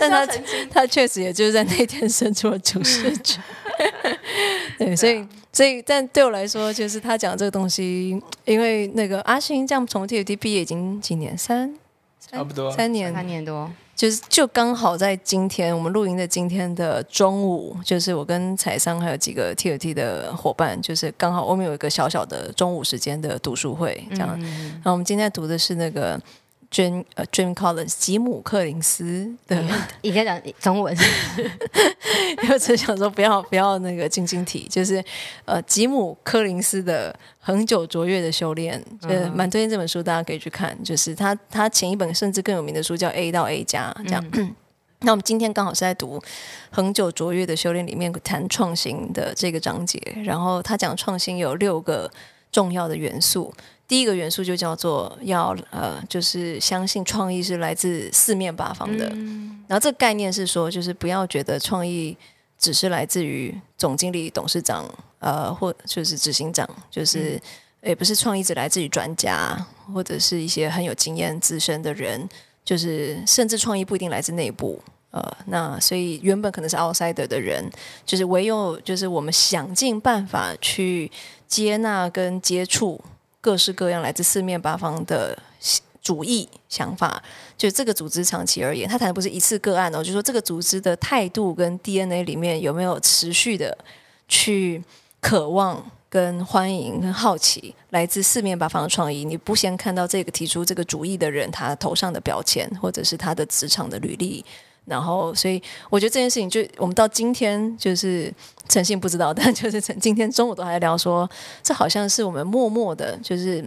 [0.00, 0.26] 但他
[0.72, 3.40] 他确实也就是在那天生出了主视觉，
[4.78, 11.74] 对，所以所以但对我来说，就是他讲这个东西，因为那个阿星这样从 TFT 毕业已经几年，三？
[12.18, 12.70] 差不多。
[12.72, 13.12] 三年。
[13.12, 24.30] 三年多，就是就刚好在今天我们录音的今天的中午，就是我跟彩桑还有几个 TFT 的伙伴，就是刚好我们有一个小小的中午时间的读书会，这样。
[24.40, 26.20] 嗯嗯，然后我们今天读的是那个。
[26.74, 29.64] Jim 呃，Jim Collins 吉姆克林斯的，
[30.02, 30.92] 应该讲中文，
[32.50, 35.02] 我只想说不要不要那个晶晶体，就是
[35.44, 40.76] 呃吉姆克林斯的恒久卓越的修炼，呃蛮推荐这本书，大家可以去看。
[40.82, 44.28] 就是他他前一本甚至更有名的书叫 A 到 A 加这样。
[44.32, 44.52] 嗯、
[45.02, 46.20] 那我们今天刚好是在读
[46.72, 52.10] 恒久卓越的修炼里面谈创新的这个章节，然后他讲创新有六个
[52.50, 53.54] 重要的元素。
[53.86, 59.10] 第一个元素就叫做要呃，就是相信创意是来自四面八方的。
[59.12, 62.16] 嗯、然后这个概念是说，就是不要觉得创意
[62.58, 67.40] 只是来自于总经理、董事长，呃，或就是执行长，就是、
[67.82, 69.54] 嗯、也不是创意只来自于专家
[69.92, 72.26] 或者是一些很有经验资深的人，
[72.64, 74.80] 就是甚至创意不一定来自内部。
[75.10, 77.70] 呃，那所以原本可能是 outsider 的人，
[78.06, 81.12] 就是唯有就是我们想尽办法去
[81.46, 82.98] 接纳跟接触。
[83.44, 85.38] 各式各样来自四面八方的
[86.00, 87.22] 主意想法，
[87.58, 93.76] 就这个组织长期而言，他谈的不是一次个案哦，就是说这个组织的态度跟 DNA 里面有没有持续的
[94.28, 94.82] 去
[95.20, 99.26] 渴望、跟欢迎、跟好奇来自四面八方的创意。
[99.26, 104.42] 你不先看到这个提出这个主意的人他头上的标签，或者是他的职场的履历。
[104.86, 108.32] 然后，所以我觉得这件事情，就我们到今天就是
[108.68, 111.28] 诚信不知道，但就是今天中午都还在聊说，
[111.62, 113.64] 这好像是我们默默的，就是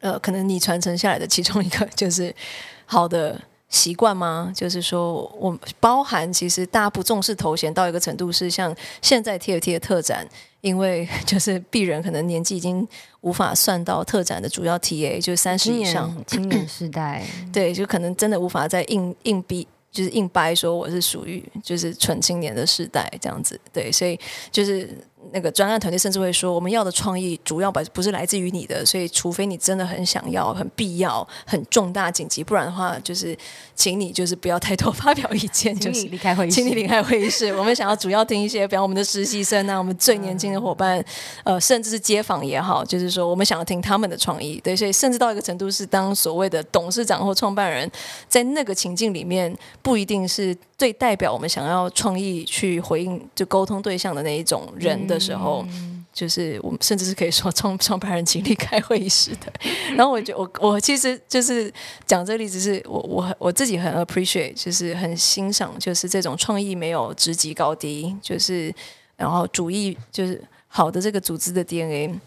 [0.00, 2.32] 呃，可能你传承下来的其中一个就是
[2.86, 4.52] 好的习惯吗？
[4.54, 10.24] 就是说我包含其实大家不重视头衔到一个程度，是像现在 TFT 的特展，
[10.60, 12.86] 因为就是鄙人可能年纪已经
[13.22, 19.66] 无法算到特展的主要 TA，就是三十以上青年时代，对，就可能真的无法再硬硬逼。
[19.90, 24.18] 就是硬掰说我是属于就是纯青年的时代这样子，对，所以
[24.50, 24.88] 就是。
[25.32, 33.36] 那个专案团队甚至会说，我们要的创意主要不不是来自于你的，所以除非你真的很想要、很必要、很重大紧急，不然的话，就是
[33.74, 37.54] 请你就是不要太多发表意见， 就是离开会议室，请你离开会议室。
[37.54, 41.04] 我们想要主要听一些，比方我们的实习生啊，我们最年轻的伙伴，
[41.44, 44.60] 呃，甚至是街坊也好，就是说我们想要听他们的创意。
[44.64, 47.90] 对，所以甚至到一个程度是，当所谓的董事长或创办人
[48.26, 59.52] 在那个情境里面，不一定是最代表我们想要创意去回应就沟通对象的那一种人的时候，嗯、就是我们甚至是可以说创 创办人请离开会议室的。
[59.94, 61.70] 然后我觉我我其实就是
[62.06, 68.74] 讲这个例子是，是我我我自己很 appreciate，就是很欣赏，就是这种创意没有职级高低，就是
[69.18, 72.18] 然后主义就是好的这个组织的 DNA。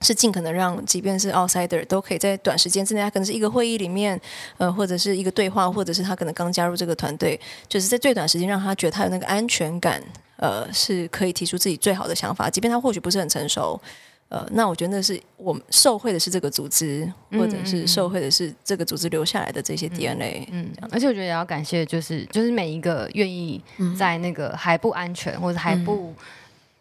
[0.00, 4.18] 是尽可能让，即便是 outsider 都可以在短时间之内，他可能是一个会议里面，
[4.56, 10.00] 呃，或者是一个对话，或者是他可能刚加入这个团队，就是在最短时间让他觉得他有那个安全感，
[10.36, 13.80] 呃，是可以提出自己最好的想法，即便他或许不是很成熟，
[14.28, 23.60] 呃，那我觉得那是我们受惠的是这个组织，或者是受惠的是这个组织留下来的这些 DNA，嗯，嗯，而且我觉得也要感谢，就是就是每一个愿意
[23.98, 26.14] 在那个还不安全或者还不。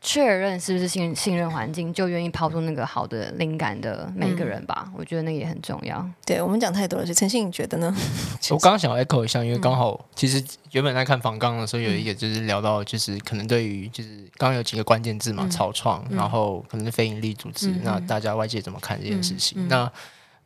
[0.08, 4.86] 确认是不是信信任环境，就愿意抛出那个好的灵感的每个人吧。
[4.88, 6.10] 嗯、我觉得那个也很重要。
[6.26, 7.93] 对我们讲太多了，是诚信，你觉得呢？
[8.52, 10.41] 我刚刚想要 echo 一下，因为刚好其实
[10.72, 19.62] 原本在看房纲的时候，有一个就是聊到，就是可能对于就是刚刚有几个关键字嘛，草创，嗯、然后可能是非营利组织，嗯、那大家外界怎么看这件事情？
[19.62, 19.91] 嗯嗯、那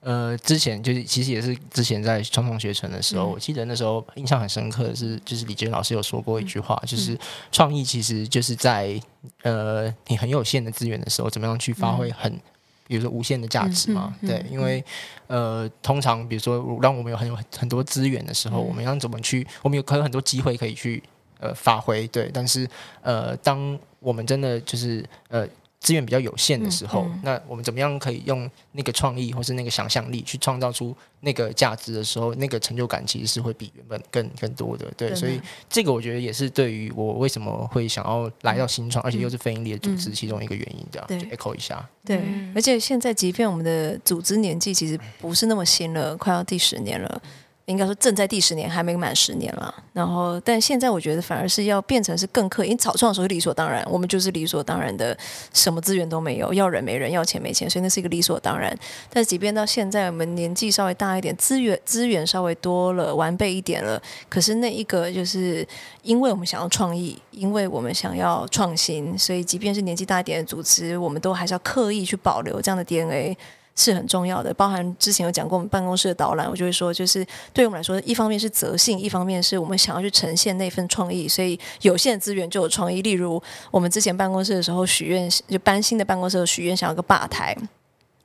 [0.01, 7.15] 呃，之前就是其实也是之前在创创学程的时候，嗯、我记得那时候印象很深刻的是，就是李娟老师有说过一句话，嗯、就是
[7.51, 8.99] 创意其实就是在
[9.43, 12.41] 呃你很有限的资源的时候，怎么样去发挥很，嗯、
[12.87, 14.11] 比如说无限的价值嘛？
[14.21, 14.83] 嗯嗯嗯、对，因为
[15.27, 19.45] 呃通常比如说让我们有很有很多资源的时候，嗯、我们要怎么去？
[19.61, 21.03] 我们有可能很多机会可以去
[21.39, 22.67] 呃发挥，对，但是
[23.03, 25.47] 呃当我们真的就是呃。
[25.81, 34.85] 资源比较有限的时候，嗯嗯、那我们怎么样可以用那个创意或是那个想象力去创造出那个价值的时候，那个成就感其实是会比原本更更多的。
[34.95, 40.85] 对，所以这个我觉得也是对于我为什么会想要来到新创，嗯、而且又是非营利的组织其中一个原因。
[40.91, 41.83] 这样，对，echo 一下。
[42.05, 42.21] 对，
[42.53, 47.21] 而且现在即便我们的组织年纪其实不是那么新了，快要第十年了。
[47.65, 49.73] 应该说正在第十年，还没满十年了。
[49.93, 52.69] 然后，但现在我觉得反而是要变成是更刻意。
[52.69, 55.17] 因为草创的时候理所当然，我们就是理所当然的，
[55.53, 58.77] 什么资源都没有，要人没人，要钱没钱，所以那是一个理所当然。
[59.09, 65.65] 但即便到现在，我们年纪稍微大一点，资源资源稍微多了，完备一点了，可是那一个就是
[66.01, 73.37] 因为我们想要创意，因为我们想要创新，所以即便是年纪大一点的组织，我们都还是要刻意去保留这样的 DNA。
[73.75, 74.53] 是很重要的。
[74.53, 81.27] 包含之前有讲过，我们办公室的导览，我就会说，就是对我们来说，一方面是责性，一方面是我们想要去呈现那份创意。
[81.27, 83.01] 所以有限资源就有创意。
[83.01, 87.55] 例如我们之前办公室的时候许愿，就搬新的办公室许愿，想要个吧台。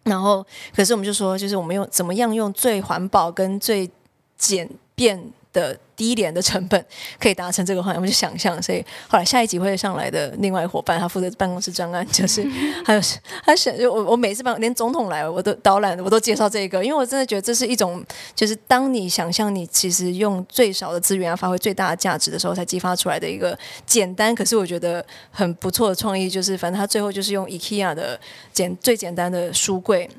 [0.04, 3.90] 然后，可是我们就说，就是我们用怎么样用最环保跟最
[4.36, 5.20] 简便
[5.56, 5.74] 的。
[5.96, 6.84] 低廉的成本
[7.18, 8.62] 可以达成这个话，我们就想象。
[8.62, 12.46] 所以后来下一集会上来的另外一伙伴，他负责办公室专案，就是
[12.84, 13.00] 还有
[13.42, 28.20] 他想就我我每次办连总统来我都导览，我都介绍这个，因为我真的觉得这是一种，就是当你想象你其实用最少的资源要发挥最大的价值的时候，才激发出来的一个简单，可是我觉得很不错的创意，就是反正他最后就是用 IKEA 的
[28.52, 30.10] 简最简单的书柜。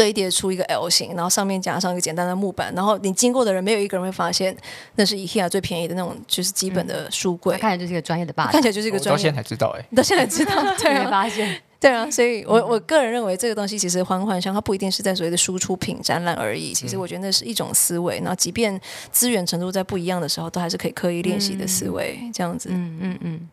[0.00, 4.56] 堆叠出一个 L 型，然后上面加上一个简单的木板，然后你经过的人没有一个人会发现
[4.94, 7.58] 那是 IKEA 最便宜的那种，就是基本的书柜。
[7.58, 9.16] 看起来就是一个专业的吧，看起来就是一个专业。
[9.18, 16.72] 到现在才知道哎，你到现在才知道，对啊，没发现，对啊，所以我我个人认为这个东西其实环环相，它不一定是在所谓的输出品展览而已。
[16.72, 18.80] 其实我觉得那是一种思维，然后即便
[19.12, 22.70] 资源程度在不一样的时候，都还是可以刻意练习的思维，嗯、这样子。
[22.72, 23.48] 嗯嗯嗯。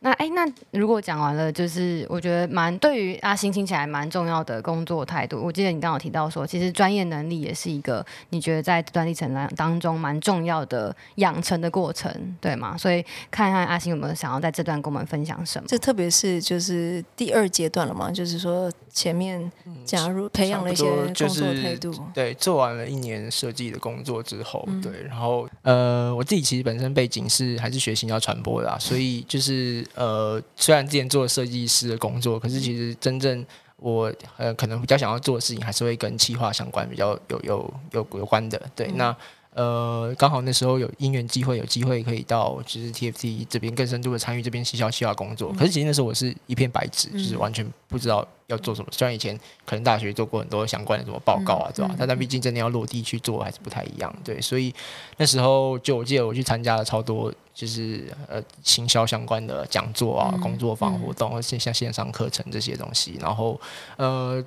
[0.00, 5.42] 那哎，那如果讲完了，就是我觉得蛮对于阿星听起来蛮重要的工作态度。
[5.42, 12.76] 我记得你刚刚提到说，其实专业能力也是一个你觉得在这段历程当当中蛮重要的养成的过程，对吗？
[12.76, 15.66] 所以看看阿星有没有想要在这段跟我们分享什么？
[15.66, 19.52] 这特别是就是第二阶段了嘛，就是说前面
[19.84, 29.86] 加入培养了一些工作态度，对，做完了一年设计的工作之后，对，然后呃，我自己其实本身背景是还是学行销传播的， 所以就是。
[29.94, 33.44] 呃，虽然之前做设计师的工作，可是其实真正
[33.76, 38.60] 我呃可能比较想要做的事情，还是会跟企划相关，比较有有有有关的。
[38.74, 39.16] 对，嗯、那
[39.56, 45.50] 呃刚好那时候有因缘机会，有机会可以到就是 TFT 这边更深度的参与这边行销企划工作。
[45.54, 48.88] 可是其实那时候我是一片白纸，就是完全不知道要做什么。
[48.92, 51.94] 虽然以前可能大学做过很多相关的什么报告啊，对吧？
[51.98, 54.14] 但但毕竟真的要落地去做，还是不太一样。
[54.22, 54.72] 对，所以
[55.16, 57.32] 那时候就我记得我去参加了超多。
[57.56, 63.58] 就是呃，行销相关的讲座啊、工作坊活动，或线下线上课程这些东西，然后
[63.96, 64.44] 呃，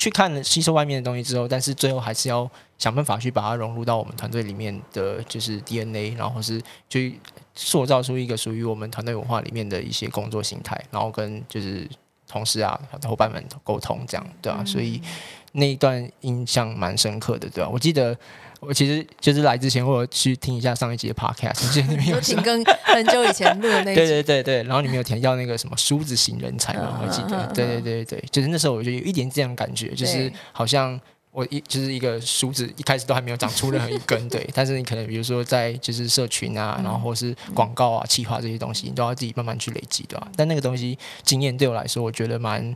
[0.00, 6.58] 去看吸收外面的东西之后，但是最后还是要想办法去把它融入到我们团队里面的就是 DNA，然后是
[6.88, 7.20] 去
[7.54, 11.86] 塑造出一个属于我们团队文化里面的一些工作形态，然后跟就是
[12.30, 15.02] 同事啊、伙伴们沟通，这样对啊，所以
[15.52, 17.68] 那一段印象蛮深刻的，对吧？
[17.68, 18.16] 我记得。
[18.62, 23.94] 我其实就是来之前，我有去听一下上一集的 podcast，我记得里面有请跟很久以前录的那集。
[23.94, 27.46] 对对对对，然后里面有提到那个什么梳子型人才嘛，我记得。
[27.54, 31.00] 对对对对，就是那时候我就有一点这样感觉，就是好像
[31.32, 34.48] 我一就是一个梳子，一开始都还没有长出任何一根，对。
[34.54, 40.28] 但是你可能比如说在就是社群啊，然后或是广告啊、企划这些东西，你都要自己慢慢去累积，对吧？
[40.36, 42.74] 但那个东西经验对我来说，我觉得蛮。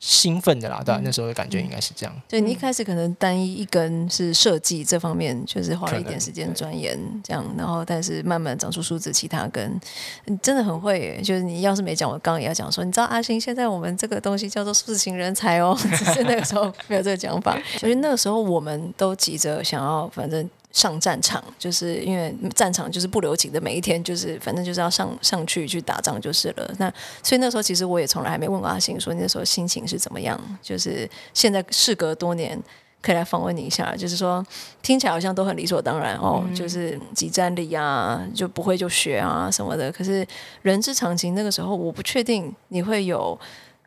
[0.00, 2.14] 兴奋的啦，对、啊，那时候的感觉应该是这样。
[2.28, 9.80] 对，你一开始可能单一一根是设计这方面，就是花了一点时间钻研这样，然后但是慢慢长出梳子，其他根，
[10.26, 11.20] 你真的很会耶。
[11.24, 17.58] 就是你要是没讲，我刚刚也要讲说，你知道阿星现在我们这个东西叫做数字型人才哦， 只是那个时候没有这个讲法。
[17.78, 20.48] 所以那个时候我们都急着想要，反正。
[20.74, 26.74] 上战场，就是因为战场就是不留情的，每一天就是反正就是要上上去去打仗就是了。
[26.78, 30.38] 那所以那时候其实我也从来还没问过阿星说，你那时候心情是怎么样？
[30.60, 32.60] 就是现在事隔多年，
[33.00, 33.94] 可以来访问你一下。
[33.94, 34.44] 就是说
[34.82, 39.92] 听起来好像都很理所当然哦，就是几战力啊，就不会就学啊什么的。
[39.92, 40.26] 可是
[40.62, 43.38] 人之常情，那个时候我不确定你会有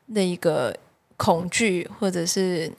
[0.06, 0.74] 那一个
[1.18, 2.72] 恐惧，或者是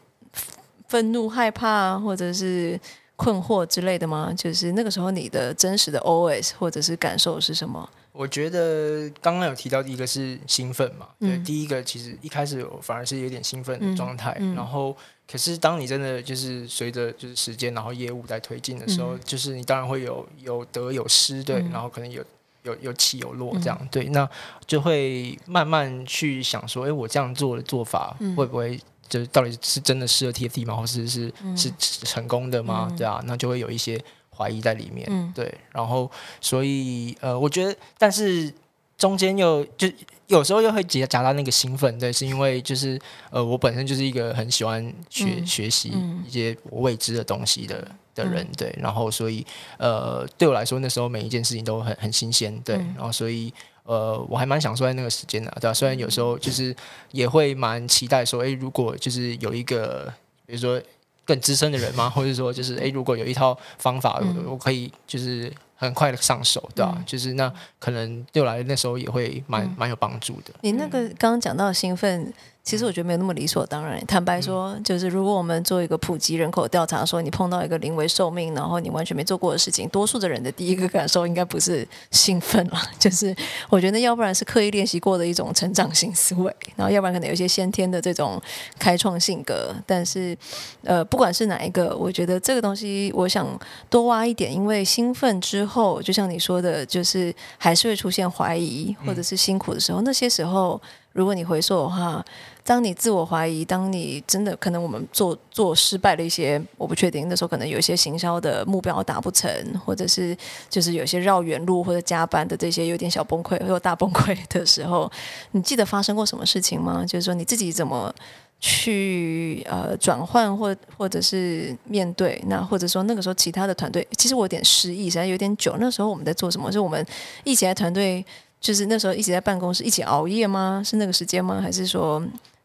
[0.88, 2.80] 愤怒、害怕，或者是。
[3.18, 4.32] 困惑之类的吗？
[4.36, 7.90] 就是那个时候你的真实的 OS 或者是感受是什么？
[8.12, 14.96] 我觉得刚刚有提到第一个是兴奋嘛，对，嗯、第一个其实一开始我反而是有点兴奋的状态，嗯嗯、然后
[15.28, 22.24] 可是当你真的就是随着就是时间，然后业务在推进的时候，嗯、就是你当然会有有得有失，对，嗯、然后可能有
[22.62, 24.28] 有有起有落这样，嗯、对，那
[24.64, 28.80] 就会慢慢去想说，哎，我这样做的做法会不会？
[29.08, 30.74] 就是到底是真的适合 TFT 吗？
[30.74, 32.88] 或是是是成功的吗？
[32.90, 33.98] 嗯、对啊，那就会有一些
[34.36, 35.06] 怀疑在里面。
[35.10, 38.52] 嗯、对，然后所以呃，我觉得，但是
[38.96, 39.88] 中间又就
[40.26, 45.92] 有时候又会夹夹到那个兴奋，对，是因为就是呃，我本身就是一个很喜欢学、嗯、学习
[46.26, 49.46] 一些我未知的东西的的人，嗯、对，然后所以
[49.78, 53.52] 呃，对我来说那时候每一件事情都很很新鲜，对，嗯、然后所以。
[53.88, 55.72] 呃，我还蛮享受在那个时间的，对吧？
[55.72, 56.76] 虽然有时候就是
[57.10, 60.12] 也会蛮期待说，诶，如果就是有一个，
[60.44, 60.78] 比如说
[61.24, 66.92] 更资深的人嘛， 或者说就是，诶，如果有一套方法，我可以就是很快的上手，对吧？
[66.98, 70.52] 嗯、就是那可能对我来那时候也会蛮蛮有帮助的。
[70.60, 72.30] 你那个刚刚讲到兴奋。
[72.68, 73.98] 其实我觉得没有那么理所当然。
[74.04, 83.34] 坦白说，就是如果我们做一个普及人口调查，说你碰到一个临危受命，然后你完全没做过的事情，多数的人的第一个感受应该不是兴奋了， 就是
[83.70, 88.38] 我觉得要不然是刻意练习过的一种成长型思维，然后要不然可能有一些先天的这种
[88.78, 89.74] 开创性格。
[89.86, 90.36] 但是，
[90.84, 93.48] 呃，不管是哪一个，我觉得这个东西我想
[93.88, 100.78] 多挖一点，因为兴奋之后，就像你说的，就是还是会出现怀疑或者是辛苦的时候，那些时候。
[101.12, 102.24] 如果你回溯的话，
[102.68, 109.50] 当你自我怀疑，当你真的可能我们做做失败了一些，我不确定那时候可能有一些行销的目标达不成，
[109.86, 110.36] 或者是
[110.68, 115.10] 就是有些绕远路或者加班的这些有点小崩溃或者大崩溃的时候，
[115.52, 117.06] 你记得发生过什么事情吗？
[117.06, 118.14] 就是说你自己怎么
[118.60, 125.74] 去呃转换或或者是面对，那或者说那个时候其他的团队，其实我有点失忆，实在有点久。
[125.80, 126.70] 那时候我们在做什么？
[126.70, 127.02] 是我们
[127.44, 128.22] 一起来团队。
[128.60, 130.82] 就是那时候一起在办公室一起熬夜吗？
[130.84, 131.60] 是那个时间吗？
[131.62, 132.20] 还是说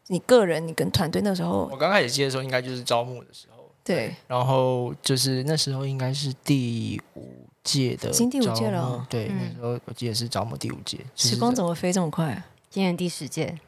[0.08, 1.68] 你个人，你跟团队那时候？
[1.72, 3.64] 我刚开始接的时候，应该就是招募的时候。
[3.82, 9.06] 对，然后就是那时候应该是第五届的，已经第五届了。
[9.08, 10.98] 对，嗯、那时候我记得是招募第五届。
[11.14, 12.42] 时光怎么飞这么快？
[12.70, 13.58] 今年第十届。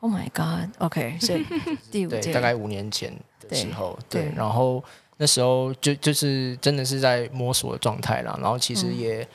[0.00, 1.44] Oh my god！OK，、okay, 所以
[1.90, 3.12] 第五届大概五年前
[3.48, 4.82] 的时候，对，对，然后
[5.18, 8.38] 那时候就就是真的是在摸索的状态了。
[8.40, 9.26] 然后其实也、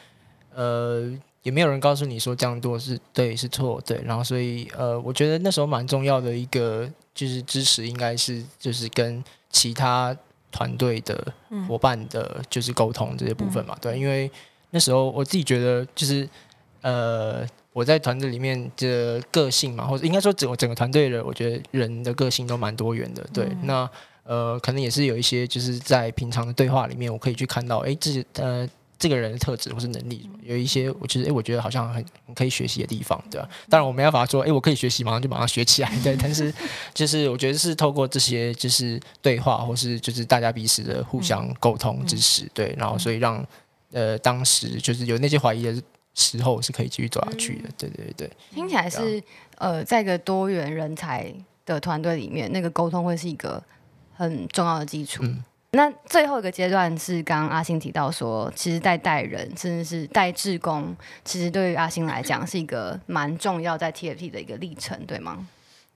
[0.55, 1.19] 嗯、呃。
[1.45, 10.17] 也没有人告诉你说这样做是对是错，对，然后所以呃，我觉得那时候蛮重要的一个就是支持，应该是就是跟其他
[10.51, 11.31] 团队的
[11.67, 14.29] 伙伴的，就是沟通这些部分嘛，嗯、对，因为
[14.71, 16.27] 那时候我自己觉得就是
[16.81, 23.89] 呃，我在团队里面的个性嘛，或者应该说整整个团队的，我觉得人的个性都蛮多元的，对，嗯、那
[24.23, 28.67] 呃，可能也是有一些就是在平常的对话里面，我可以去看到，哎，这些呃。
[29.05, 33.47] 这个人的特质或是能力，有一些我其实哎，我觉得好像很很可以学习的地方，对吧？
[33.69, 36.17] 当然我没办法说，哎，我可以学习，马上就马上学起来， 对。
[36.19, 36.51] 但是
[36.91, 42.73] 就是我觉得是透过这些就是对话，或是就是大家彼此的互相沟通支持，对。
[42.79, 43.45] 然后所以让
[43.91, 45.79] 呃当时就是有那些怀疑的
[46.15, 48.31] 时候是可以继续走下去的，对对对。
[48.55, 49.21] 听起来是
[49.59, 51.31] 呃，在一个多元人才
[51.63, 53.61] 的团队里面，那个沟通会是一个
[54.15, 55.21] 很重要的基础。
[55.23, 55.43] 嗯
[55.75, 65.47] 那最后一个阶段是刚刚阿星提到说，其实带带人，甚至是带志工，其实对于阿星来讲是一个蛮重要在 TFT 的一个历程，对吗？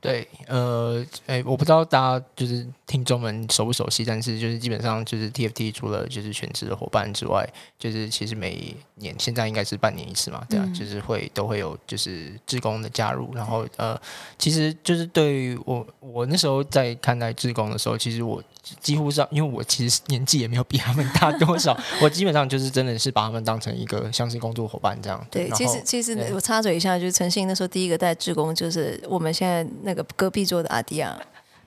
[0.02, 7.46] 对，呃，哎，我不知道大家就是听众们熟不熟悉，但是就是基本上就是 TFT 除了就是全职的伙伴之外，
[7.78, 14.00] 就是其实每年现在应该是半年一次嘛，对啊，嗯、就是会都会有就是志工的加入，然后呃，
[14.38, 18.42] 其实就是对于我我那时候在看待志工的时候，其实我
[18.82, 25.26] 几乎上，因为我其实年纪也没有比他们大多少， 我基本上就是真的是把他们当成一个像是工作伙伴这样。
[25.32, 29.66] 对，其实其实我插嘴一下，就是陈信那时候第一个带志工，就是我们现在。
[29.82, 31.18] 那个隔壁桌的阿迪亚，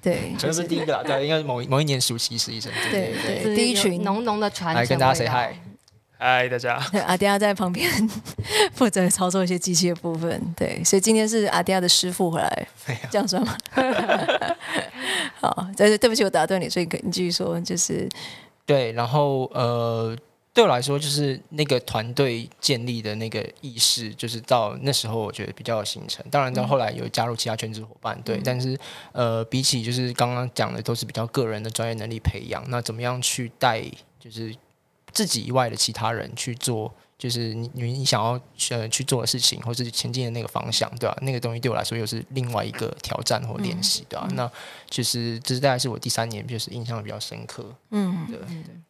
[0.03, 5.57] 对，这是第一个，对，应该是某某一年暑期实习生，对对对，第一群浓浓的传承，来跟大家 say hi，
[6.23, 7.91] 嗨大家， 阿迪亚在旁边
[8.75, 12.69] 负责操作一些机器的部分，对，所以今天是阿迪亚的师傅回来，
[13.11, 13.57] 这样说吗？
[15.41, 18.09] 好，但是对不起，我打断你，所以你继续说，就是
[18.65, 20.17] 对，然后呃。
[20.55, 26.23] 对我来说，就是那个团队建立的那个意识，就是到那时候我觉得比较有形成。
[26.31, 28.79] 当然到后来有加入其他全职伙伴，对，嗯、但是
[29.13, 33.83] 呃，比起就是刚刚讲的都是比较个人的专业能力培养，那怎么样去带
[34.21, 34.55] 就是
[35.13, 36.93] 自己以外的其他人去做？
[37.19, 38.33] 就是你你你想要
[38.71, 41.23] 呃去做的事情，或是前进的那个方向，对吧、啊？
[41.23, 44.29] 那个东西对我来说又是另外一个挑战或练习，对吧、啊？
[44.29, 44.51] 嗯、那
[44.91, 47.65] 其实这是大概是我第三年，就是印象比较深刻。
[47.91, 48.41] 嗯，对。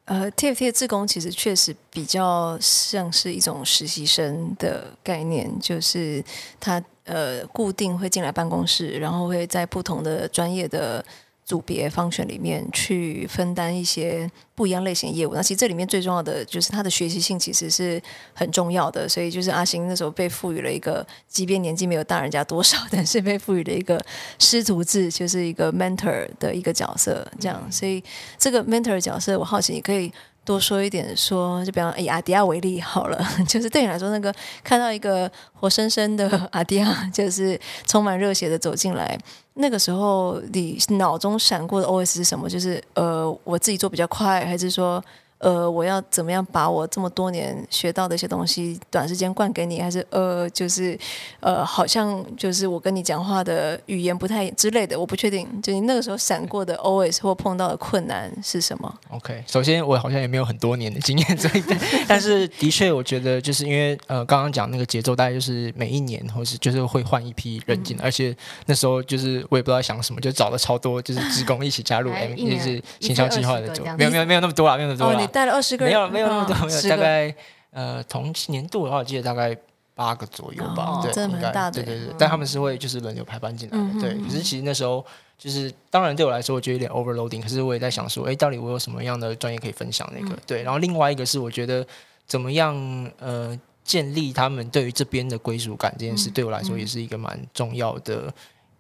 [0.07, 6.25] 呃，TFT 的志工其实确实比较像是一种实习生的概念，就是
[6.59, 11.05] 他呃固定会进来办公室，然后会在不同的专业的。
[11.45, 18.01] 组别方选里面去分担一些不一样类型的业务，那其实这里面最重要的就是他的学习性其实是
[18.32, 24.01] 很重要的，所以就是阿星那时候被赋予了一个，即便年纪没有大人家多少，但是被赋予了一个
[24.38, 28.03] 师徒制，就是一个 mentor 的一个角色，这样，所以
[28.38, 30.12] 这个 mentor 角色，我好奇你可以。
[30.45, 34.34] 多说一点说，就比方以阿迪亚为例好了， 就是对你来说，那个
[34.64, 39.16] 看到一个活生生的阿迪亚， 就是充满热血的走进来，
[39.55, 42.49] 那个时候你脑中闪过的 OS 是什么？
[42.49, 45.03] 就是呃，我自己做比较快，还是说
[45.43, 50.97] 呃，我要怎么样把我这么多年学到的一些东西，短时间灌给你，还是呃，就是
[51.40, 55.49] 呃，好像就是我跟你讲话的语言不太之类的，我不确定。
[55.61, 61.64] 就你那个时候闪过的 always 或碰到的困难是什么？OK，首先我好像也没有很多年的经验，所以
[62.07, 68.36] 但是的确，我觉得就是因为呃，刚刚讲那个节奏，大概就是每一年或是就是会换一批人进来，嗯、而且
[68.66, 75.32] 那时候就是我也不知道想什么，就找了超多就是职工一起加入 M，就是行销计划的组，没有没有没有那么多啦，没有那么多啦。
[75.33, 77.35] 带了二十个人，没有没有那么多，没有大概
[77.70, 79.57] 呃同年度的话，我记得大概
[79.95, 82.14] 八个左右吧，对，真的蛮大的，对对对。
[82.18, 84.14] 但他们是会就是轮流排班进来的，对。
[84.22, 85.05] 可是其实那时候
[85.37, 87.43] 就是，当然对我来说，我觉得有点 overloading。
[87.43, 90.09] 可是我也在想说，哎，到底我有什么样的专业可以分享？
[90.14, 90.62] 那个对。
[90.62, 91.85] 然后另外一个是，我觉得
[92.26, 92.74] 怎么样
[93.18, 98.33] 呃建立他们对于这边的归属感这件事，对我来说也是一个蛮重要的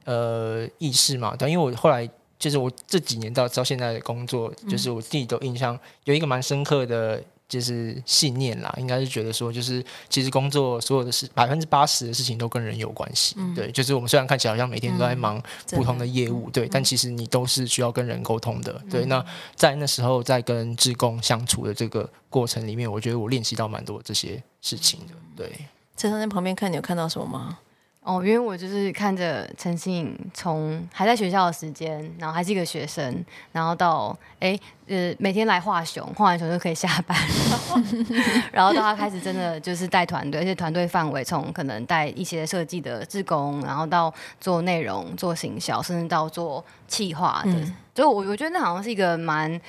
[0.04, 1.34] 呃意识嘛。
[1.38, 2.08] 但因为我后来。
[2.42, 13.36] 就是我这几年到到现在的工作，就是我自己都印象有一个蛮深刻的，就是信念啦，应该是觉得说，就是其实工作所有的事，百分之八十的事情都跟人有关系。
[13.38, 18.82] 嗯、对，就是我们虽然看起来好像每天都在忙不同的业务，嗯、对，但其实你都是需要跟人沟通的。
[18.90, 19.24] 对，那
[19.54, 25.14] 在那时候在跟志工相处的这个过程里面，我觉得我练习到蛮多这些事情的。
[25.36, 25.48] 对，
[25.94, 27.60] 在他在旁边看，你有看到什么吗？
[28.04, 37.80] 哦，因为我就是看着陈信颖从还在学校的时间，然后还是一个学生，然后到哎呃每天来画熊，画完熊就可以下班，然后，
[38.50, 49.60] 然后到他开始真的就是带团队，而且团队范围从可能带一些设计的志工，然后到做内容、做行销，甚至到做企划的，嗯、就我我觉得那好像是一个蛮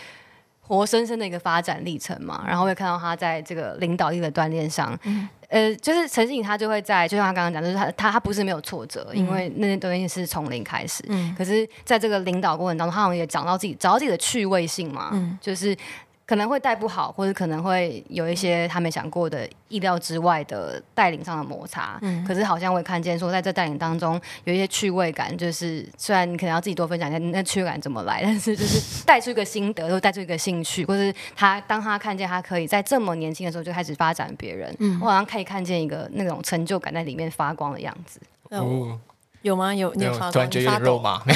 [0.62, 2.44] 活生生的一个发展历程嘛。
[2.48, 4.98] 然后我也看到他在这个领导力的锻炼上。
[5.04, 11.04] 嗯呃，就是陈信颖，他就会在，就像他刚刚讲，就是他他他不是没有挫折，嗯、因为那些东西是从零开始。
[11.10, 15.12] 嗯，可是在这个领导过程当中，他好像也找到自己，找到自己的趣味性嘛。
[15.14, 15.78] 嗯，就是。
[16.26, 22.00] 可能会带不好，或者可能会有一些他没想过的意料之外的带领上的摩擦。
[22.02, 38.22] 嗯，可是好像我也看见说，在这带领当中有一些趣味感，就是虽然你可能要自己多分享一下那趣味感怎么来，但是就是带出一个心得，或带出一个兴趣，或是他当他看见他可以在这么年轻的时候就开始发展别人，嗯，我好像可以看见一个那种成就感在里面发光的样子。
[38.50, 38.98] 哦，
[39.42, 39.76] 有吗？
[39.76, 40.32] 有，你有发光？
[40.32, 41.22] 突然觉得有点肉麻。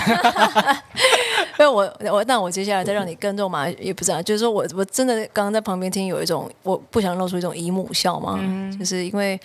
[1.60, 9.39] 因为我我那我接下来再让你跟着嘛也不知道，就是说我我真的刚刚在旁边听，有一种我不想露出一种姨母笑嘛，嗯、就是因为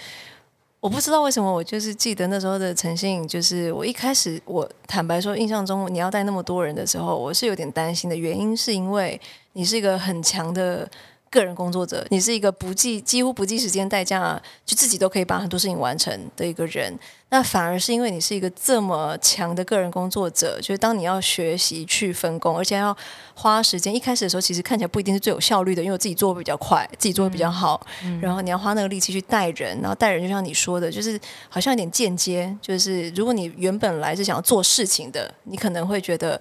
[0.80, 9.20] 我不知道为什么，我就是记得那时候的陈信，就是我一开始我坦白说，印象中你要带那么多人的时候，我是有点担心的，原因是因为
[9.52, 10.88] 你是一个很强的。
[11.32, 16.94] 个人工作者，你是一个不计几乎不计时间代价，就自己都可以把很多事情完成的一个人。
[17.30, 22.94] 那反而是因为你是一个这么强的个人工作者，就是当你要学习去分工，而且要
[23.34, 23.94] 花时间。
[23.94, 27.80] 一开始的时候，其实看起来不一定是最有效率的，因为我自己做的比较快，自己做的比较好。
[28.04, 31.18] 嗯、然后你要花那个力气去带人，然后带人就像你说的，就是
[31.48, 32.54] 好像有点间接。
[32.60, 36.38] 就是如果你原本来是想要做事情的，你可能会觉得，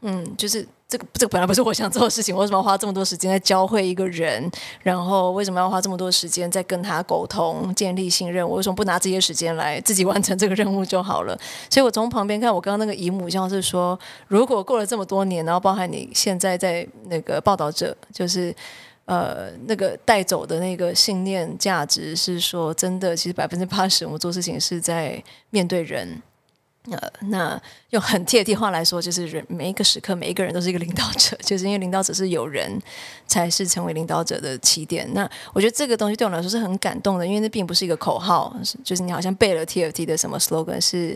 [0.00, 0.66] 嗯，就是。
[0.90, 4.50] 这个这个本来不是我想做的事情，为什么要花这么多时间在教会一个人？
[4.82, 8.46] 然后为什么要花这么多时间在跟他沟通、建立信任？
[8.46, 11.38] 我为什么不拿这些时间来自己完成这个任务就好了？
[11.70, 18.52] 所以我从旁边看，我刚刚那个姨母像是说，如果过了这么多年，然后包含你现在在那个报道者，就是
[19.04, 26.20] 呃那个带走的那个信念价值，是说真的，其实百分之八十我们做事情是在面对人。
[26.90, 27.60] 呃，那
[27.90, 32.80] 用很贴地话来说，就是人每一个时刻，每一个人都是一个领导者， 就是因为领导者是有人
[33.26, 35.06] 才是成为领导者的起点。
[35.12, 41.14] 那我觉得这个东西对我来说是很感动的，因为那并不是一个口号，就是你好像背了 TFT 的什么 slogan，是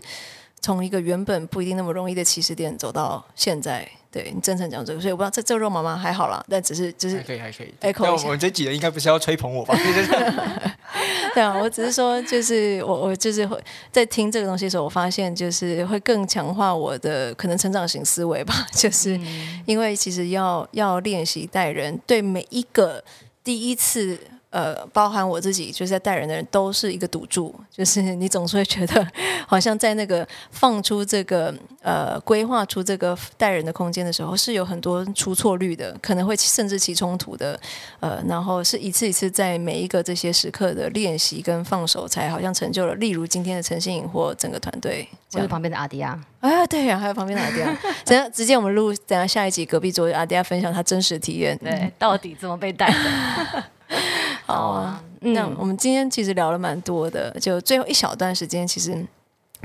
[0.64, 3.86] 从一个原本不一定那么容易的起始点走到现在。
[4.10, 5.96] 对你真诚讲这个，所以我不知道这这个肉麻吗？
[5.96, 7.74] 还好啦，但只是就是还可以还可以。
[7.82, 9.76] 那我们这几人应该不是要吹捧我吧？
[11.34, 13.60] 对啊，我只是说，就是我我就是会
[13.90, 19.20] 在听这个东西的时候，我发现就是会更强化我的可能成长型思维吧，就是
[19.66, 23.02] 因为其实要要练习带人，对每一个
[23.42, 24.16] 第一次。
[24.54, 29.04] 呃，包含我自己，就是在带人的人都是一个赌注，就是 你总是会觉得，
[29.48, 31.52] 好像在那个放出这个
[31.82, 37.58] 呃规划出这个带人的空间的时候，是有很多出错率的，可能会甚至起冲突的，
[37.98, 53.64] 呃，然后是一次一次在每一个这些时刻的练习跟放手，才好像成就了，例如今天的陈信颖或整个团队，或者旁边的阿迪亚，啊，对呀、啊，还有旁边的阿迪亚，等下直接我们录，等下下一集隔壁桌阿迪亚分享他真实体验，对，到底怎么被带的。
[54.46, 59.04] 好啊，那我们今天其实聊了蛮多的，就最后一小段时间，其实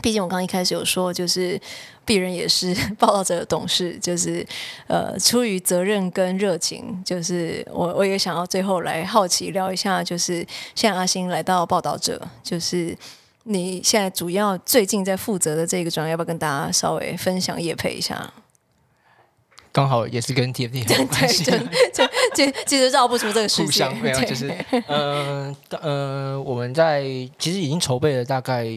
[0.01, 1.59] 毕竟我刚刚一开始有说，就是
[2.05, 4.45] 鄙人也是报道者的董事，就是
[4.87, 12.97] 呃，出于责任跟热情，就是我我也想要最后来好奇聊一下，就是现在阿星来到报道者，就是
[13.43, 18.31] 你现在主要最近在负责的这个专业，要不要跟大家稍微分享业配一下？
[19.79, 22.05] 刚好也是跟 TFT 有关系，就
[22.35, 24.53] 就其实绕不出这个事情，没有，就是
[24.87, 27.03] 呃呃，我们在
[27.37, 28.67] 其实已经筹备了大概。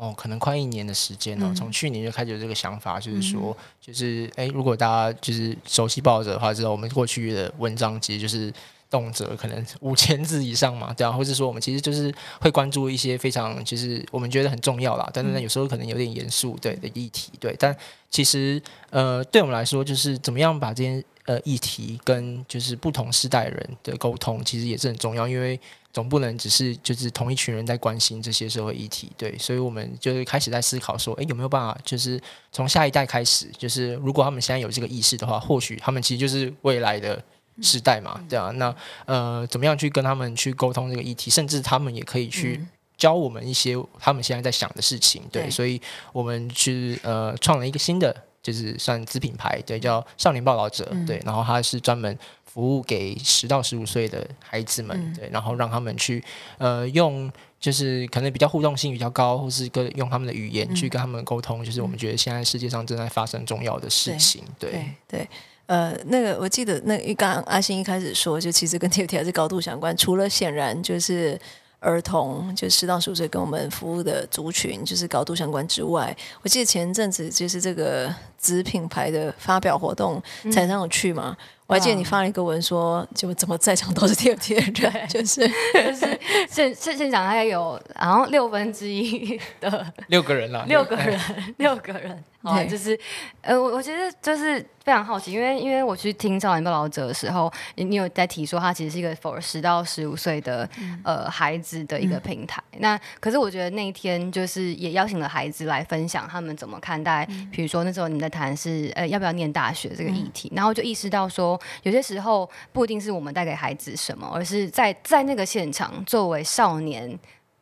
[0.00, 1.52] 哦，可能快一年的时间了。
[1.56, 8.54] 从去年就开始有这个想法，嗯、就是说，就是哎，如果大家就是熟悉报道者的话，知道我们过去的文章其实就是
[8.90, 17.76] 动辄可能五千字以上嘛，对啊，或者说我们其实就是会关注一些非常就是我们觉得很重要啦，但是呢，有时候可能有点严肃对的议题，对，但
[18.10, 18.60] 其实
[18.90, 25.58] 呃，对我们来说，就是怎么样把这些呃议题跟就是不同世代人的沟通，其实也是很重要，因为。
[25.90, 32.20] 总不能只是就是同一群人在关心这些社会议题，对，所以我们就是开始在思考说，诶，有没有办法，就是
[32.52, 37.20] 从下一代开始，就是如果他们现在有这个意识的话，或许他们其实就是未来的
[37.62, 38.74] 时代嘛，对啊，那
[39.06, 42.64] 呃，怎么样去跟他们去沟通这个议题，甚至他们也可以去
[42.96, 45.80] 教我们一些他们现在在想的事情，对，所以
[46.12, 52.18] 我们去呃创了一个新的，就是算子品牌，对，叫少年报道者，对，然后他是专门。
[52.50, 56.24] 服务给十到十五岁的孩子们，嗯、对，然后让他们去，
[56.56, 57.30] 呃，用
[57.60, 64.70] 就是可能比较互动性比较高，或是跟用他们的语言去跟他们沟通，嗯、就是我们觉得现在世界上正在发生重要的事情，对。
[64.72, 65.28] 对，对，
[65.68, 71.40] 呃，那个我记得那刚刚阿星一开始说，就其实跟 TFT 还是高度相关，除了显然就是。
[71.80, 76.12] 儿童就十到十五岁跟我们服务的族群就是高度相关之外，
[76.42, 81.36] 我记得前阵子就是这个子品牌的发表活动，彩桑有去吗？
[81.68, 91.20] 我还记得你发了一个文说，就怎么在场都是 TFT 的人，就是 就是现现现场大概有然后六分之一的 六个人了， 六个人
[91.58, 92.24] 六个人。
[92.42, 92.98] 哦，就是，
[93.42, 102.62] 呃，我我觉得就是非常好奇，因为因为我去听少年报道者的时候，你你有在提说，他其实是一个 for 十到十五岁的、嗯、呃孩子的一个平台。
[102.74, 117.18] 嗯、那可是我觉得那一天就是也邀请了孩子来分享他们怎么看待，嗯、比如说那时候你们在谈是呃要不要念大学这个议题，嗯、然后就意识到说，有些时候不一定是我们带给孩子什么，而是在在那个现场作为少年。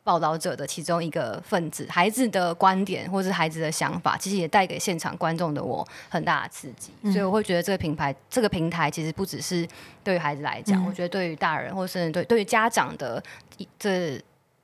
[0.07, 9.67] 报道者的其中一个分子，孩子的观点或是孩子的想法，其实也带给现场观众的我很大的刺激，嗯、所以我会觉得这个品牌、这个平台其实不只是
[10.05, 13.21] 对于孩子来讲，嗯、我觉得对于大人或甚至对对于家长的
[13.77, 14.17] 这。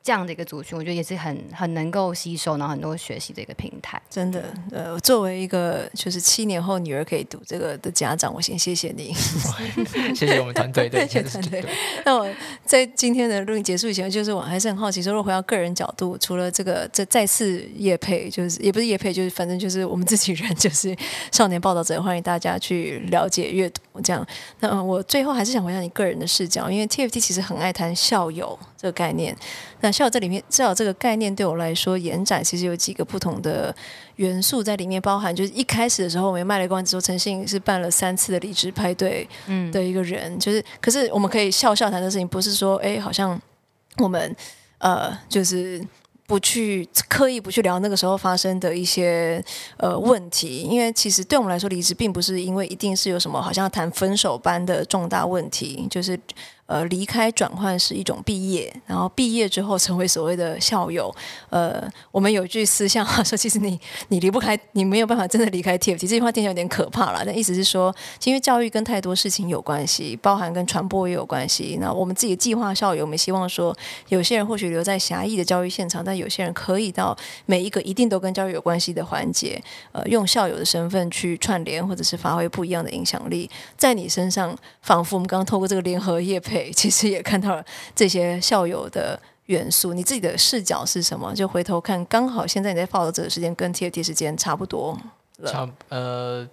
[0.04, 4.02] 这样的一个族群，我觉得也是很很能够吸收，然后很多学习的一个平台。
[4.10, 9.14] 真的，呃，作为一个就是七年后女儿可以读这个的家长，我先谢谢你，
[10.14, 11.64] 谢谢我们团队，对，谢谢团队。
[12.04, 12.28] 那我
[12.66, 20.94] 在今天的录音结束以前，就是我还是很好奇，说如果回到个人角度，除了这个这再次业配，就是也不是业配，就是反正就是我们自己人，就是
[21.32, 24.26] 少年报道者，欢迎大家去了解阅读这样。
[24.60, 29.36] 那我最后还是想回到你个人的视角，因为 TFT 其实很爱谈校友这个概念。
[29.82, 33.76] 那校友这里面，至少这个概念对我来说，延展其实有几个不同的
[34.16, 43.40] 元素在里面，包含就是一开始的时候，我们卖了关子说陈信是办了三次的离职派对，嗯，的一个人，嗯、就是，可是我们可以笑笑谈的事情，不是说，哎，好像
[43.98, 44.36] 我们
[44.78, 45.86] 呃，就是
[46.34, 49.44] 不去刻意不去聊那个时候发生的一些
[49.78, 56.20] 呃问题，因为其实对我们来说，离职并不是因为一定是有什么好像谈分手般的重大问题，就是。
[56.74, 61.14] 呃，离开转换是一种毕业，然后毕业之后成为所谓的校友。
[61.52, 66.00] 呃，我们有一句私下话说，其实你你离不开，你没有办法真的离开 TFT。
[66.00, 71.78] 这句话听起来有点可怕了，但意思是说，因为教育跟太多事情有关系，包含跟传播也有关系。
[71.80, 73.78] 那我们自己的计划校友，我们希望说，
[74.10, 77.16] 有些人或许留在狭义的教育现场，但有些人可以到
[77.46, 79.62] 每一个一定都跟教育有关系的环节，
[79.92, 83.48] 呃，用校友的身份去串联，或者是发挥不一样的影响力，
[83.78, 86.63] 在你身上，仿佛我们刚刚透过这个联合业配。
[86.76, 91.34] 其实也看到了这些校友的元素，你自己的视角是什么？
[91.36, 95.52] 就回头看，刚好现在你在报道者的时间跟 TFT 时间差不多了。
[95.52, 96.48] 差呃，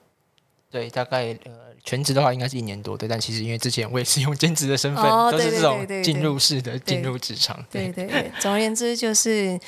[0.70, 1.52] 对，大概呃
[1.84, 3.08] 全职的话应该是一年多，对。
[3.08, 7.64] 但其实因为之前我也是用兼职的身份，哦、都是这种进入式的进入职场。
[7.70, 9.58] 对对对，总而言之就是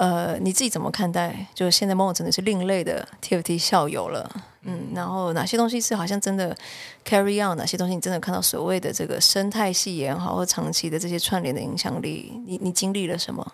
[0.00, 1.46] 呃，你自己怎么看待？
[1.54, 4.46] 就是现在某种程度是另类的 TFT 校友了。
[4.62, 6.56] 嗯，然后哪些东西是好像真的
[7.04, 7.54] carry on？
[7.58, 12.32] 哪些东西你真的看到所谓的这个生态系也好，或长期的这些串联的影响力？
[12.46, 13.52] 你你经历了什么？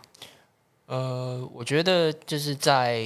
[0.87, 3.03] 呃，我觉得就是在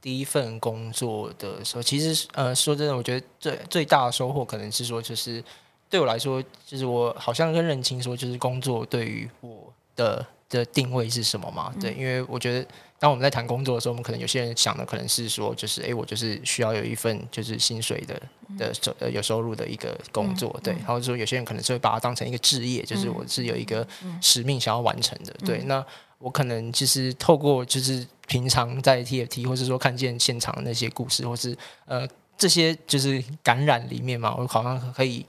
[0.00, 5.42] 第一份工作的时候，其实呃，说真的，我觉得最最大的收获可能是说，就是
[5.90, 10.24] 对我来说，就是我好像更认清说，就是工作对于我的
[10.54, 11.72] 的定位是什么嘛？
[11.80, 12.66] 对，因为我觉得。
[12.96, 18.22] 当我们在谈工作的时候，我们可能有些人想的可能是说，就是哎，我就是需要有一份就是薪水的
[18.56, 20.72] 的收呃有收入的一个工作，对。
[20.74, 23.86] 然后说有些人可能是会把它当成一个职业，就是我是有一个
[24.22, 25.58] 使命想要完成的，对。
[25.64, 25.84] 那
[26.16, 35.26] 我可能其实透过就是平常在 TFT 或是说看见现场的那些故事，或是呃这些就是感染里面嘛，我好像可以。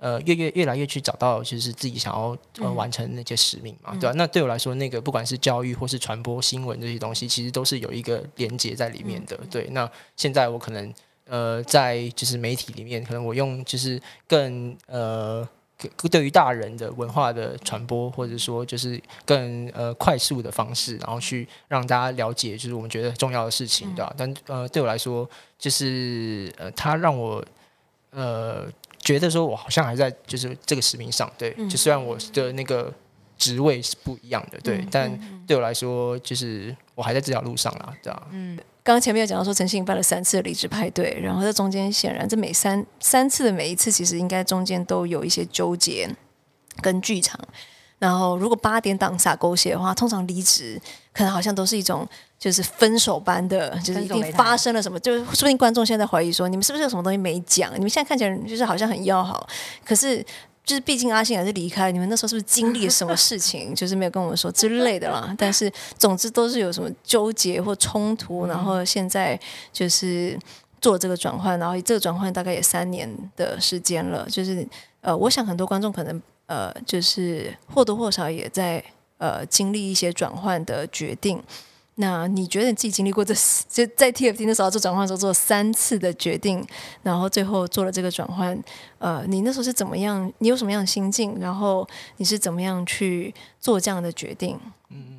[0.00, 4.14] 呃，越越越来越去找到，就是自己想要呃完成那些使命嘛，嗯、对吧、啊？
[4.16, 9.36] 那对我来说，那个不管是教育或是传播新闻这些东西，其实都是有一个连接在里面的。
[9.42, 10.94] 嗯、对，那现在我可能
[11.26, 15.44] 呃在就是媒体里面，可能我用就是更呃
[16.12, 24.14] 对于大人的文化的传播，或者说就是更呃快速的方式，然后去让大家了解，就是我们觉得重要的事情，对吧、啊？
[24.16, 25.28] 但呃对我来说，
[25.58, 27.44] 就是呃它让我
[28.12, 28.70] 呃。
[29.08, 32.92] 觉得说，我好像还在就是这个使命上，对，就虽然我的那个
[33.38, 35.10] 职位是不一样的，对，但
[35.46, 38.26] 对我来说，就是我还在这条路上啦，对吧？
[38.32, 46.06] 嗯，刚刚前面有讲到说，陈信办了三次的离职派对，然后在中间显然这每三三次的每一次，其实应该中间都有一些纠结
[46.82, 47.40] 跟剧场。
[47.98, 50.78] 然后，如果八点档洒狗血的话，通常离职
[51.14, 52.06] 可能好像都是一种
[52.38, 57.74] 就是分手般的，就是一定发生了什么，就是说不定观众现在怀疑说，你们是不是有什么东西没讲？
[57.74, 59.48] 你们现在看起来就是好像很要好，
[59.84, 60.24] 可是
[60.64, 63.72] 就是毕竟阿信还是离开，你们那时候是不是经历了什么事情？
[63.76, 65.34] 就是没有跟我们说之类的啦。
[65.36, 69.38] 但是总之都是有什么纠结或冲突，然后现在
[69.72, 70.38] 就是
[70.80, 74.26] 做这个转换，然后这个转换大概也三年的时间了。
[74.30, 74.66] 就是
[75.00, 76.22] 呃，我想很多观众可能。
[76.48, 78.82] 呃，就是或多或少也在
[79.18, 81.38] 呃经历一些转换的决定。
[82.00, 83.34] 那你觉得你自己经历过这
[83.68, 86.64] 就在 TFT 的时候做转换的时候做三次的决定，
[87.02, 88.56] 然后最后做了这个转换，
[88.98, 90.32] 呃，你那时候是怎么样？
[90.38, 91.36] 你有什么样的心境？
[91.40, 91.86] 然后
[92.18, 94.58] 你是怎么样去做这样的决定？
[94.90, 95.17] 嗯。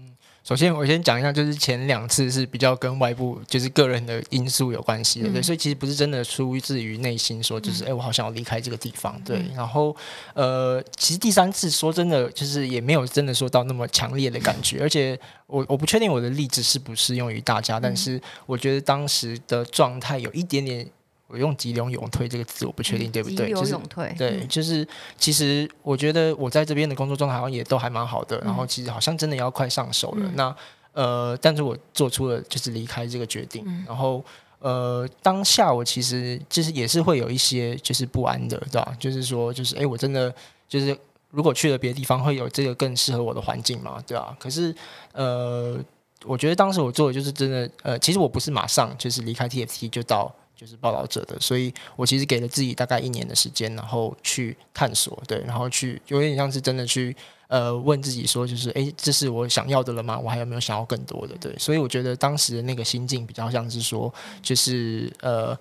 [0.50, 9.46] 首先，我先讲一下，就是前两次是比较跟外部，就是个人的因素有关系的，对，所以其实不是真的出自于内心说，就是哎，我好想要离开这个地方，对。
[9.56, 9.96] 然后，
[10.34, 20.88] 呃，其实第三次说真的，就是也没有真的说到那么强烈的感觉，而且我我不确定我的例子是不适用于大家，但是我觉得当时的状态有一点点。
[21.30, 23.46] 我用“急流勇退”这个字，我不确定对不对？
[23.48, 24.86] 急流勇退，对，就是
[25.18, 30.26] 其实我觉得我在这边的工作状态好像也都还蛮好的，嗯、然后其实好像真的要快上手了。
[30.26, 30.56] 嗯、那
[30.94, 34.26] 呃，但是我做出了就是离开这个决定，嗯、然后
[34.58, 38.92] 呃，当下我其实就是也是会有一些就是不安的，对吧？
[39.00, 40.34] 就是说，就是哎，我真的
[40.68, 40.98] 就是
[41.30, 44.36] 如果去了别的地方，会有这个更适合我的环境嘛，对吧？
[44.40, 44.76] 可是
[45.14, 45.78] 呃，
[46.26, 50.34] 我觉得当时我做的就是真的呃，其实我不是马上就是离开 TFT 就到。
[50.60, 57.16] 就是报道者的，所以我其实给了自己大概一年的时间，然后去探索，对，然后去有点像是真的去
[57.48, 60.20] 呃问自己说，就是诶，这是我想要的了吗？
[60.20, 61.34] 我还有没有想要更多的？
[61.40, 65.58] 对，所以我觉得当时的那个心境比较像是说，就是呃。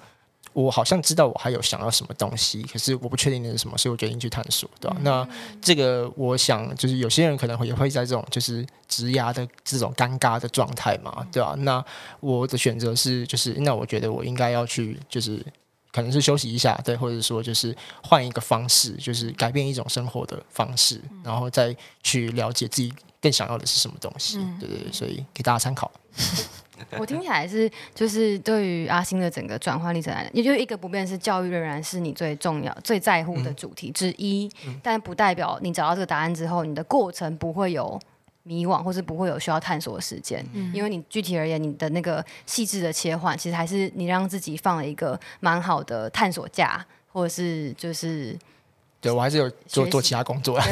[0.62, 4.96] 我好像知道我还有想要什么东西，可是我不确定那是什么，所以我决定去探索，对吧？
[4.98, 5.28] 嗯、那
[5.62, 11.54] 这个我想就是有些人可能会也会在这种就是直牙的这种尴尬的状态嘛，对吧？
[11.58, 11.84] 那
[12.20, 15.44] 我的选择是就是那我觉得我应该要去就是
[15.92, 22.92] 可能是休息一下，对，或者说就是换一个方式，就是改变一种生活的方式，然后再去了解自己
[23.22, 25.90] 更想要的是什么东西，嗯、对对对，所以给大家参考。
[26.98, 38.00] 我听起来是，就是对于阿星的整个转换历程来讲，也就一个不变是教育仍然是你最重要、最在乎的主题之一，嗯、但不代表你找到这个答案之后，你的过程不会有
[38.42, 40.44] 迷惘，或是不会有需要探索的时间。
[40.54, 48.34] 嗯、因为你具体而言，你的那个细致的切换，其实还是你让自己放了一个蛮好的探索假，或者是就是，
[49.00, 50.58] 对我还是有做做其他工作。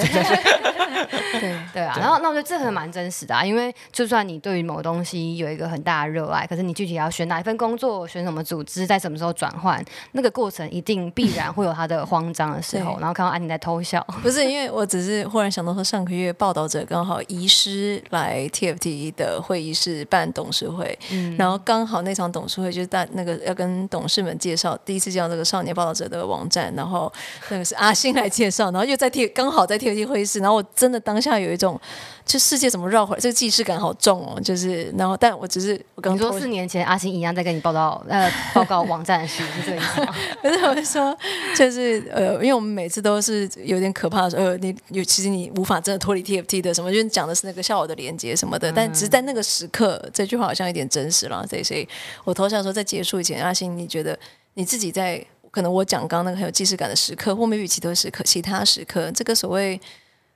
[1.38, 12.96] 对对啊，然后那我觉得这很蛮真实的啊，因为就算你对于某东西有一个很大的热爱，可是你具体要选哪一份工作，选什么组织，在什么时候转换，那个过程一定必然会有他的慌张的时候。
[12.98, 27.12] 然后看到安妮在偷笑，不是因为我只是忽然想到说，上个月报道者刚好遗失来 TFT 的会议室办董事会，嗯、然后刚好那场董事会就是大那个要跟董事们介绍第一次见到这个少年报道者的网站，然后
[27.50, 31.80] 那个是阿星来介绍，然后又在 T 刚好在 TFT 会议室，然后我真的当下有一种，
[32.24, 34.40] 这世界怎么绕回来，这个既视感好重哦。
[34.40, 40.14] 就是，然后，但我只是我刚你说四年前阿星一样在跟你报道呃报告网站的事，是这个意思吗？
[40.42, 41.16] 可是我是说，
[41.56, 51.46] 就是呃，因为我们每次都是有点可怕的时候，呃，你有其实你无法真的脱离 TFT 的什么，就是讲的是那个笑我的连接什么的，但只是在那个时刻，这句话好像有点真实了。
[51.46, 51.86] 所以，所以
[52.24, 54.18] 我投降说，在结束以前，阿星，你觉得
[54.54, 55.24] 你自己在
[55.56, 59.80] 可能我讲刚刚那个很有既视感的时刻，或没预期的时刻，其他时刻，这个所谓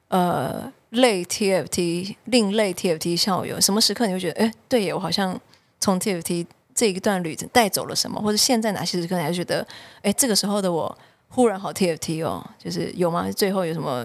[0.08, 0.72] 呃。
[0.90, 5.40] 类 TFT、另类 TFT 校友，什么时刻你会觉得，哎，对耶，我好像
[5.78, 6.44] 从 TFT
[6.74, 9.64] 这一段旅程带走了什么，或者现在哪些时刻你还觉得，
[10.02, 10.98] 哎，这个时候的我
[11.28, 13.30] 忽然好 TFT 哦，就是有吗？
[13.30, 14.04] 最后有什么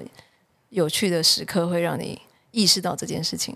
[0.69, 3.55] 有趣的时刻会让你意识到这件事情？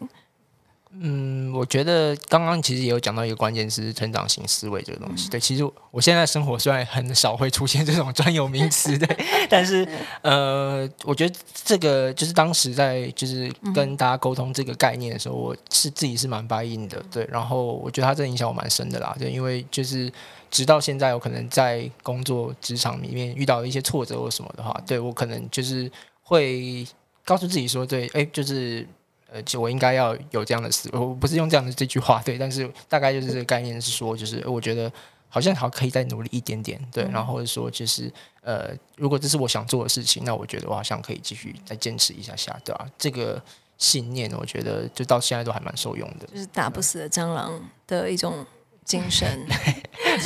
[0.91, 5.29] 嗯，我觉得刚刚其实也有讲到一个关键词，成长型思维这个东西。
[5.29, 9.07] 对，其实我现在生活虽然很少会出现这种专有名词，对，
[9.47, 9.87] 但是
[10.23, 17.23] 呃，我觉得这个就是当时在就是跟大家沟通这个概念的时候，我是自己是蛮 buy in 的，对。
[17.31, 20.11] 然后我觉得它真的影响我蛮深的啦，对，因为就是
[20.49, 25.91] 直到现在，我可能在工作职场里面遇到一些挫折或什么的话，对我可能就是
[26.23, 26.87] 会
[27.23, 28.87] 告诉自己说，对，哎，就是。
[29.31, 34.91] 呃，就我应该要有这样的思，我不是用这样的这句话，对，但是大概就是这个概念是说，就是我觉得
[35.27, 38.11] 好像还可以再努力一点点，对，然后或者说就是
[38.41, 42.85] 呃，如果这是我想做的事情，那我觉得我好像可以继续再坚持一下下，对吧？
[42.97, 43.41] 这个
[43.77, 48.45] 信念，我觉得就到现在都还蛮受用的，就是打不死的蟑螂的一种。
[48.85, 49.45] 精神，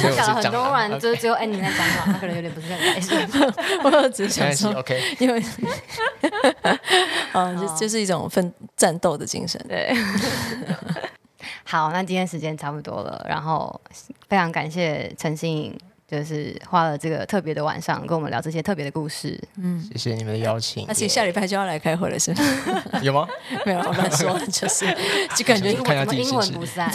[0.03, 3.17] 我讲了很多人，就是只有 Andy 在讲嘛，他可能有点不是很开心。
[3.83, 5.43] 我只是想说，OK， 因为，
[7.33, 9.63] 嗯，就就是一种奋战斗的精神。
[9.67, 9.93] 对，
[11.65, 13.79] 好，那今天时间差不多了，然后
[14.29, 15.77] 非常感谢陈欣颖。
[16.07, 20.85] 就是花了这个特别的晚上跟我们聊这些特别的故事，嗯，谢谢你们的邀请。
[20.87, 22.39] 而且下礼拜就要来开会了，是吗？
[23.01, 23.27] 有吗？
[23.65, 24.85] 没有，我乱说，就是
[25.35, 26.91] 就 感觉怎么阴魂不散。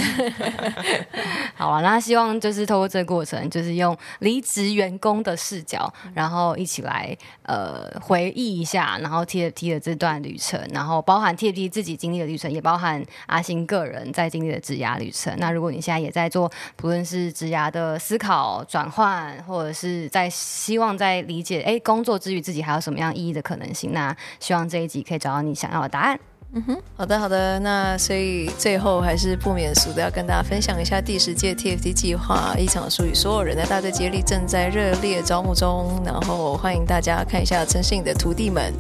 [1.56, 15.34] 好啊，那希望就是透过这个过程，就是用离职员工的视角，然后一起来呃回忆一下，然后 TFT 的这段旅程，然后包含 TFT 自己经历的旅程，也包含阿星个人在经历的职涯旅程。
[15.38, 19.07] 那如果你现在也在做，不论是职涯的思考转换。
[19.46, 23.92] 或者是在希望在理解，哎，工作之余自己还有什么样意义的可能性？
[23.92, 26.18] 那希望这一集可以找到你想要的答案。
[26.54, 38.72] 嗯哼，好的好的，那所以最后还是不免俗的要跟大家分享一下第十届 TFT 计划一场属于所有人的大队接力正在热烈招募中，然后欢迎大家看一下陈欣颖的徒弟们，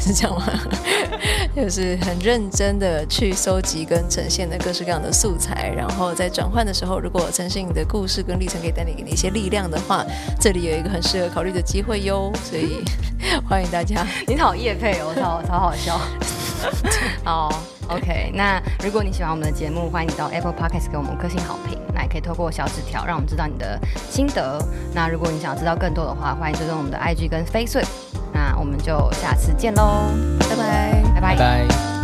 [0.00, 0.46] 是 这样吗？
[1.54, 10.02] 就是很认真的去搜集跟呈现的各式各样的素材，然后在转换的时候，如果陈欣颖的故事跟历程可以带给你一些力量的话，
[10.40, 12.82] 这里有一个很适合考虑的机会哟，所以
[13.46, 14.06] 欢迎大家。
[14.26, 16.00] 你好业配哦，超超好笑。
[17.26, 17.52] 哦
[17.88, 18.30] ，OK。
[18.34, 21.78] 那如果你喜欢我们的节目，欢迎你到 Apple Podcast 给我们个性好评。
[21.94, 23.78] 那也可以透过小纸条让我们知道你的
[24.10, 24.58] 心得。
[24.94, 27.86] 那如果你想知道更多的话，欢迎追踪我们的 IG 跟 Facebook。
[28.32, 30.08] 那我们就下次见喽，
[30.40, 31.36] 拜拜，拜拜。
[31.36, 32.01] 拜拜。